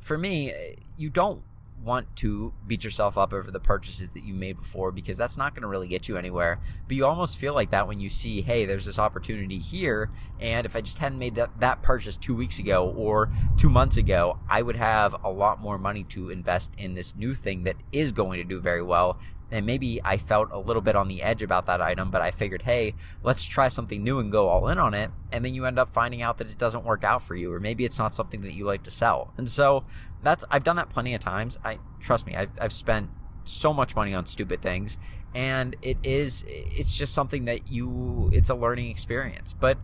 for 0.00 0.16
me, 0.16 0.52
you 0.96 1.10
don't 1.10 1.42
want 1.82 2.16
to 2.16 2.52
beat 2.66 2.84
yourself 2.84 3.16
up 3.16 3.32
over 3.32 3.50
the 3.50 3.60
purchases 3.60 4.10
that 4.10 4.24
you 4.24 4.34
made 4.34 4.58
before 4.58 4.92
because 4.92 5.16
that's 5.16 5.38
not 5.38 5.54
going 5.54 5.62
to 5.62 5.68
really 5.68 5.88
get 5.88 6.08
you 6.08 6.16
anywhere. 6.16 6.58
But 6.86 6.96
you 6.96 7.06
almost 7.06 7.38
feel 7.38 7.54
like 7.54 7.70
that 7.70 7.88
when 7.88 8.00
you 8.00 8.08
see, 8.08 8.42
hey, 8.42 8.64
there's 8.64 8.86
this 8.86 8.98
opportunity 8.98 9.58
here, 9.58 10.10
and 10.40 10.66
if 10.66 10.76
I 10.76 10.80
just 10.80 10.98
hadn't 10.98 11.18
made 11.18 11.34
that, 11.36 11.60
that 11.60 11.82
purchase 11.82 12.16
two 12.16 12.34
weeks 12.34 12.58
ago 12.58 12.88
or 12.96 13.30
two 13.56 13.70
months 13.70 13.96
ago, 13.96 14.38
I 14.48 14.62
would 14.62 14.76
have 14.76 15.14
a 15.24 15.30
lot 15.30 15.60
more 15.60 15.78
money 15.78 16.04
to 16.04 16.30
invest 16.30 16.74
in 16.78 16.94
this 16.94 17.16
new 17.16 17.34
thing 17.34 17.64
that 17.64 17.76
is 17.92 18.12
going 18.12 18.38
to 18.38 18.44
do 18.44 18.60
very 18.60 18.82
well 18.82 19.18
and 19.50 19.64
maybe 19.64 20.00
I 20.04 20.16
felt 20.16 20.50
a 20.52 20.58
little 20.58 20.82
bit 20.82 20.94
on 20.94 21.08
the 21.08 21.22
edge 21.22 21.42
about 21.42 21.66
that 21.66 21.80
item, 21.80 22.10
but 22.10 22.20
I 22.20 22.30
figured, 22.30 22.62
hey, 22.62 22.94
let's 23.22 23.44
try 23.44 23.68
something 23.68 24.02
new 24.02 24.18
and 24.18 24.30
go 24.30 24.48
all 24.48 24.68
in 24.68 24.78
on 24.78 24.94
it. 24.94 25.10
And 25.32 25.44
then 25.44 25.54
you 25.54 25.64
end 25.64 25.78
up 25.78 25.88
finding 25.88 26.20
out 26.20 26.38
that 26.38 26.50
it 26.50 26.58
doesn't 26.58 26.84
work 26.84 27.04
out 27.04 27.22
for 27.22 27.34
you, 27.34 27.52
or 27.52 27.60
maybe 27.60 27.84
it's 27.84 27.98
not 27.98 28.14
something 28.14 28.42
that 28.42 28.54
you 28.54 28.64
like 28.64 28.82
to 28.82 28.90
sell. 28.90 29.32
And 29.36 29.48
so 29.48 29.84
that's, 30.22 30.44
I've 30.50 30.64
done 30.64 30.76
that 30.76 30.90
plenty 30.90 31.14
of 31.14 31.20
times. 31.20 31.58
I, 31.64 31.78
trust 32.00 32.26
me, 32.26 32.36
I've, 32.36 32.50
I've 32.60 32.72
spent 32.72 33.10
so 33.44 33.72
much 33.72 33.96
money 33.96 34.12
on 34.12 34.26
stupid 34.26 34.60
things 34.60 34.98
and 35.34 35.76
it 35.80 35.96
is, 36.02 36.44
it's 36.46 36.96
just 36.96 37.14
something 37.14 37.46
that 37.46 37.70
you, 37.70 38.30
it's 38.32 38.50
a 38.50 38.54
learning 38.54 38.90
experience. 38.90 39.54
But 39.54 39.78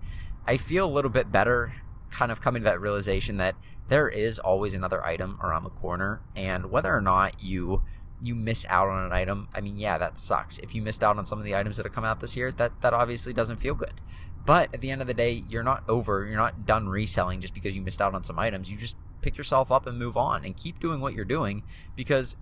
I 0.47 0.59
feel 0.59 0.87
a 0.87 0.93
little 0.93 1.11
bit 1.11 1.33
better 1.33 1.73
kind 2.11 2.31
of 2.31 2.41
coming 2.41 2.63
to 2.63 2.65
that 2.65 2.81
realization 2.81 3.39
that 3.39 3.57
there 3.89 4.09
is 4.09 4.39
always 4.39 4.75
another 4.75 5.05
item 5.05 5.39
around 5.43 5.65
the 5.65 5.71
corner. 5.71 6.21
And 6.37 6.71
whether 6.71 6.95
or 6.95 7.01
not 7.01 7.43
you, 7.43 7.83
you 8.25 8.35
miss 8.35 8.65
out 8.69 8.89
on 8.89 9.05
an 9.05 9.13
item, 9.13 9.49
I 9.55 9.61
mean, 9.61 9.77
yeah, 9.77 9.99
that 9.99 10.19
sucks. 10.19 10.59
If 10.59 10.75
you 10.75 10.83
missed 10.83 11.05
out 11.05 11.19
on 11.19 11.27
some 11.27 11.39
of 11.39 11.45
the 11.45 11.55
items 11.55 11.77
that 11.77 11.85
have 11.85 11.93
come 11.93 12.05
out 12.05 12.21
this 12.21 12.37
year, 12.37 12.51
that 12.53 12.81
that 12.81 12.95
obviously 12.95 13.33
doesn't 13.33 13.59
feel 13.59 13.75
good. 13.75 14.01
But 14.47 14.73
at 14.75 14.81
the 14.81 14.91
end 14.91 15.01
of 15.01 15.07
the 15.07 15.15
day, 15.15 15.43
you're 15.49 15.63
not 15.63 15.85
over, 15.89 16.27
you're 16.27 16.37
not 16.37 16.67
done 16.67 16.89
reselling 16.89 17.41
just 17.41 17.55
because 17.55 17.75
you 17.77 17.83
missed 17.83 18.03
out 18.03 18.15
on 18.15 18.23
some 18.23 18.39
items. 18.39 18.71
You 18.71 18.77
just 18.77 18.97
pick 19.23 19.39
yourself 19.39 19.73
up 19.73 19.87
and 19.87 19.99
move 19.99 20.17
on 20.17 20.45
and 20.45 20.57
keep 20.57 20.79
doing 20.79 21.01
what 21.01 21.15
you're 21.15 21.25
doing 21.25 21.63
because 21.97 22.37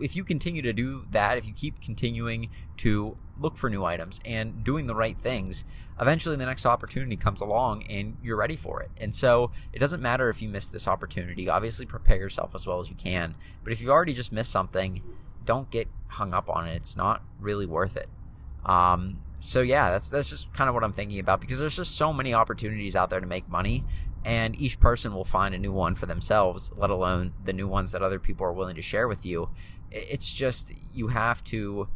if 0.00 0.16
you 0.16 0.24
continue 0.24 0.62
to 0.62 0.72
do 0.72 1.04
that, 1.10 1.36
if 1.36 1.46
you 1.46 1.52
keep 1.52 1.80
continuing 1.80 2.48
to 2.78 3.16
look 3.38 3.56
for 3.56 3.68
new 3.70 3.84
items 3.84 4.20
and 4.24 4.64
doing 4.64 4.86
the 4.86 4.94
right 4.94 5.18
things, 5.18 5.64
eventually 6.00 6.36
the 6.36 6.46
next 6.46 6.66
opportunity 6.66 7.16
comes 7.16 7.40
along 7.40 7.84
and 7.90 8.16
you're 8.22 8.36
ready 8.36 8.56
for 8.56 8.82
it. 8.82 8.90
And 8.98 9.14
so 9.14 9.50
it 9.72 9.78
doesn't 9.78 10.02
matter 10.02 10.28
if 10.28 10.40
you 10.42 10.48
miss 10.48 10.68
this 10.68 10.88
opportunity. 10.88 11.48
Obviously, 11.48 11.86
prepare 11.86 12.18
yourself 12.18 12.54
as 12.54 12.66
well 12.66 12.80
as 12.80 12.90
you 12.90 12.96
can. 12.96 13.34
But 13.64 13.72
if 13.72 13.80
you've 13.80 13.90
already 13.90 14.14
just 14.14 14.32
missed 14.32 14.52
something, 14.52 15.02
don't 15.44 15.70
get 15.70 15.88
hung 16.08 16.34
up 16.34 16.48
on 16.50 16.66
it. 16.66 16.76
It's 16.76 16.96
not 16.96 17.22
really 17.40 17.66
worth 17.66 17.96
it. 17.96 18.08
Um, 18.64 19.20
so 19.38 19.60
yeah, 19.60 19.90
that's 19.90 20.08
that's 20.08 20.30
just 20.30 20.52
kind 20.52 20.68
of 20.68 20.74
what 20.74 20.82
I'm 20.82 20.92
thinking 20.92 21.20
about 21.20 21.40
because 21.40 21.60
there's 21.60 21.76
just 21.76 21.96
so 21.96 22.12
many 22.12 22.34
opportunities 22.34 22.96
out 22.96 23.10
there 23.10 23.20
to 23.20 23.26
make 23.26 23.48
money, 23.48 23.84
and 24.24 24.60
each 24.60 24.80
person 24.80 25.14
will 25.14 25.24
find 25.24 25.54
a 25.54 25.58
new 25.58 25.72
one 25.72 25.94
for 25.94 26.06
themselves. 26.06 26.72
Let 26.76 26.90
alone 26.90 27.34
the 27.44 27.52
new 27.52 27.68
ones 27.68 27.92
that 27.92 28.02
other 28.02 28.18
people 28.18 28.46
are 28.46 28.52
willing 28.52 28.74
to 28.74 28.82
share 28.82 29.06
with 29.06 29.24
you 29.24 29.50
it's 29.90 30.32
just 30.32 30.72
you 30.92 31.08
have 31.08 31.42
to 31.44 31.88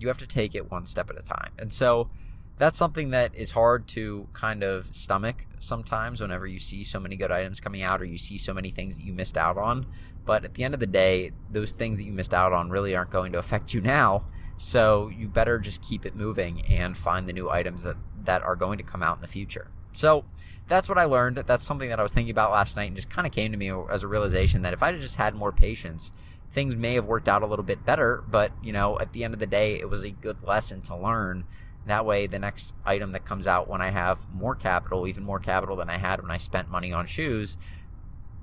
you 0.00 0.08
have 0.08 0.18
to 0.18 0.26
take 0.26 0.54
it 0.54 0.70
one 0.70 0.86
step 0.86 1.10
at 1.10 1.18
a 1.18 1.22
time. 1.22 1.52
And 1.58 1.72
so 1.72 2.10
that's 2.56 2.76
something 2.76 3.10
that 3.10 3.34
is 3.34 3.52
hard 3.52 3.88
to 3.88 4.28
kind 4.32 4.62
of 4.62 4.94
stomach 4.94 5.46
sometimes 5.58 6.20
whenever 6.20 6.46
you 6.46 6.58
see 6.58 6.84
so 6.84 7.00
many 7.00 7.16
good 7.16 7.32
items 7.32 7.60
coming 7.60 7.82
out 7.82 8.02
or 8.02 8.04
you 8.04 8.18
see 8.18 8.36
so 8.36 8.52
many 8.52 8.70
things 8.70 8.98
that 8.98 9.04
you 9.04 9.12
missed 9.12 9.38
out 9.38 9.56
on. 9.56 9.86
But 10.26 10.44
at 10.44 10.54
the 10.54 10.64
end 10.64 10.74
of 10.74 10.80
the 10.80 10.86
day, 10.86 11.32
those 11.50 11.74
things 11.74 11.96
that 11.96 12.04
you 12.04 12.12
missed 12.12 12.34
out 12.34 12.52
on 12.52 12.70
really 12.70 12.94
aren't 12.94 13.10
going 13.10 13.32
to 13.32 13.38
affect 13.38 13.72
you 13.72 13.80
now. 13.80 14.26
So 14.56 15.08
you 15.08 15.26
better 15.26 15.58
just 15.58 15.82
keep 15.82 16.04
it 16.04 16.14
moving 16.14 16.62
and 16.68 16.96
find 16.96 17.26
the 17.26 17.32
new 17.32 17.48
items 17.48 17.82
that, 17.84 17.96
that 18.24 18.42
are 18.42 18.56
going 18.56 18.76
to 18.76 18.84
come 18.84 19.02
out 19.02 19.16
in 19.16 19.22
the 19.22 19.26
future. 19.26 19.70
So 19.92 20.26
that's 20.68 20.88
what 20.88 20.98
I 20.98 21.04
learned. 21.04 21.38
That's 21.38 21.64
something 21.64 21.88
that 21.88 21.98
I 21.98 22.02
was 22.02 22.12
thinking 22.12 22.30
about 22.30 22.52
last 22.52 22.76
night 22.76 22.88
and 22.88 22.96
just 22.96 23.10
kind 23.10 23.26
of 23.26 23.32
came 23.32 23.52
to 23.52 23.58
me 23.58 23.72
as 23.90 24.02
a 24.02 24.08
realization 24.08 24.60
that 24.62 24.74
if 24.74 24.82
I 24.82 24.92
just 24.92 25.16
had 25.16 25.34
more 25.34 25.50
patience, 25.50 26.12
things 26.50 26.74
may 26.74 26.94
have 26.94 27.06
worked 27.06 27.28
out 27.28 27.42
a 27.42 27.46
little 27.46 27.64
bit 27.64 27.84
better, 27.84 28.24
but 28.28 28.52
you 28.62 28.72
know, 28.72 28.98
at 28.98 29.12
the 29.12 29.24
end 29.24 29.34
of 29.34 29.40
the 29.40 29.46
day, 29.46 29.74
it 29.74 29.88
was 29.88 30.04
a 30.04 30.10
good 30.10 30.42
lesson 30.42 30.82
to 30.82 30.96
learn. 30.96 31.44
That 31.86 32.04
way, 32.04 32.26
the 32.26 32.38
next 32.38 32.74
item 32.84 33.12
that 33.12 33.24
comes 33.24 33.46
out 33.46 33.68
when 33.68 33.80
I 33.80 33.90
have 33.90 34.26
more 34.32 34.54
capital, 34.54 35.06
even 35.06 35.24
more 35.24 35.38
capital 35.38 35.76
than 35.76 35.88
I 35.88 35.96
had 35.96 36.20
when 36.20 36.30
I 36.30 36.36
spent 36.36 36.68
money 36.68 36.92
on 36.92 37.06
shoes, 37.06 37.56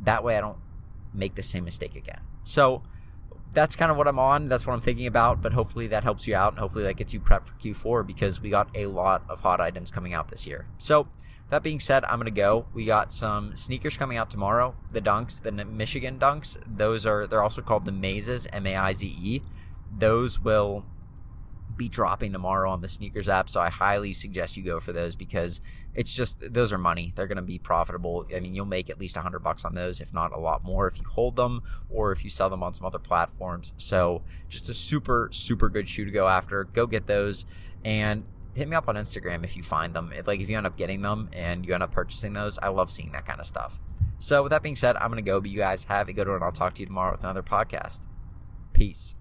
that 0.02 0.24
way 0.24 0.38
I 0.38 0.42
don't 0.42 0.58
make 1.14 1.36
the 1.36 1.44
same 1.44 1.66
mistake 1.66 1.96
again. 1.96 2.22
So 2.44 2.82
that's 3.52 3.76
kind 3.76 3.92
of 3.92 3.98
what 3.98 4.08
I'm 4.08 4.20
on. 4.20 4.46
That's 4.46 4.66
what 4.66 4.74
I'm 4.74 4.82
thinking 4.82 5.08
about. 5.08 5.42
But 5.42 5.54
hopefully 5.54 5.88
that 5.88 6.04
helps 6.04 6.28
you 6.28 6.36
out, 6.36 6.54
and 6.54 6.60
hopefully 6.60 6.84
that 6.86 6.96
gets 6.96 7.14
you 7.14 7.20
prepped 7.20 7.48
for 7.48 7.56
Q4 7.56 8.08
because 8.08 8.42
we 8.42 8.50
got 8.50 8.70
a 8.76 8.88
lot 8.88 9.24
of 9.30 9.42
hot 9.42 9.62
items 9.62 9.92
coming 9.92 10.14
out 10.14 10.30
this 10.30 10.48
year. 10.48 10.66
So 10.78 11.08
that 11.50 11.64
being 11.64 11.80
said, 11.80 12.04
I'm 12.06 12.20
gonna 12.20 12.32
go. 12.32 12.68
We 12.74 12.86
got 12.86 13.12
some 13.12 13.56
sneakers 13.56 13.98
coming 13.98 14.18
out 14.18 14.30
tomorrow. 14.30 14.76
The 14.92 15.02
Dunks, 15.02 15.42
the 15.42 15.52
Michigan 15.52 16.20
Dunks. 16.20 16.58
Those 16.68 17.06
are 17.06 17.26
they're 17.28 17.44
also 17.44 17.62
called 17.62 17.86
the 17.86 17.92
Maizes, 17.92 18.48
M 18.52 18.68
A 18.68 18.76
I 18.76 18.94
Z 18.94 19.08
E. 19.08 19.42
Those 19.98 20.40
will 20.40 20.86
be 21.78 21.88
dropping 21.88 22.34
tomorrow 22.34 22.72
on 22.72 22.82
the 22.82 22.88
SNKRS 22.88 23.30
app, 23.30 23.50
so 23.50 23.62
I 23.62 23.70
highly 23.70 24.12
suggest 24.12 24.58
you 24.58 24.64
go 24.64 24.80
for 24.80 24.92
those 24.92 25.16
because 25.16 25.62
it's 25.94 26.14
just 26.14 26.54
those 26.54 26.74
are 26.74 26.78
money. 26.78 27.14
They're 27.16 27.28
going 27.28 27.38
to 27.38 27.42
be 27.44 27.60
profitable. 27.60 28.26
I 28.36 28.40
mean, 28.40 28.56
you'll 28.56 28.66
make 28.66 28.90
at 28.90 29.00
least 29.00 29.16
a 29.16 29.22
hundred 29.22 29.40
bucks 29.40 29.64
on 29.64 29.76
those, 29.76 30.02
if 30.02 30.14
not 30.14 30.34
a 30.34 30.40
lot 30.40 30.64
more, 30.64 30.88
if 30.88 30.98
you 30.98 31.06
hold 31.08 31.36
them 31.36 31.62
or 31.90 32.12
if 32.12 32.24
you 32.24 32.30
sell 32.30 32.50
them 32.50 32.64
on 32.64 32.74
some 32.74 32.86
other 32.86 33.00
platforms. 33.00 33.74
So 33.78 34.24
just 34.50 34.68
a 34.70 34.74
super 34.74 35.30
super 35.32 35.70
good 35.70 35.88
shoe 35.88 36.06
to 36.06 36.12
go 36.12 36.28
after. 36.28 36.64
Go 36.64 36.88
get 36.88 37.08
those 37.08 37.46
and 37.86 38.26
hit 38.58 38.68
me 38.68 38.76
up 38.76 38.90
on 38.90 38.96
Instagram 38.96 39.44
if 39.44 39.56
you 39.56 39.64
find 39.64 39.94
them. 39.94 40.12
If, 40.14 40.28
like 40.28 40.40
if 40.40 40.50
you 40.50 40.58
end 40.58 40.66
up 40.66 40.78
getting 40.78 41.02
them 41.02 41.30
and 41.32 41.66
you 41.66 41.74
end 41.74 41.84
up 41.84 41.92
purchasing 41.92 42.34
those, 42.34 42.58
I 42.60 42.70
love 42.70 42.92
seeing 42.92 43.12
that 43.12 43.26
kind 43.26 43.40
of 43.40 43.46
stuff. 43.46 43.80
So 44.20 44.44
with 44.44 44.50
that 44.50 44.64
being 44.64 44.76
said, 44.76 44.98
I'm 44.98 45.10
gonna 45.10 45.22
go, 45.22 45.40
but 45.40 45.52
you 45.52 45.60
guys 45.60 45.86
have 45.86 46.10
a 46.10 46.14
good 46.14 46.28
one. 46.28 46.42
I'll 46.42 46.52
talk 46.52 46.74
to 46.76 46.82
you 46.82 46.88
tomorrow 46.88 47.12
with 47.12 47.24
another 47.24 47.44
podcast. 47.44 48.08
Peace. 48.74 49.16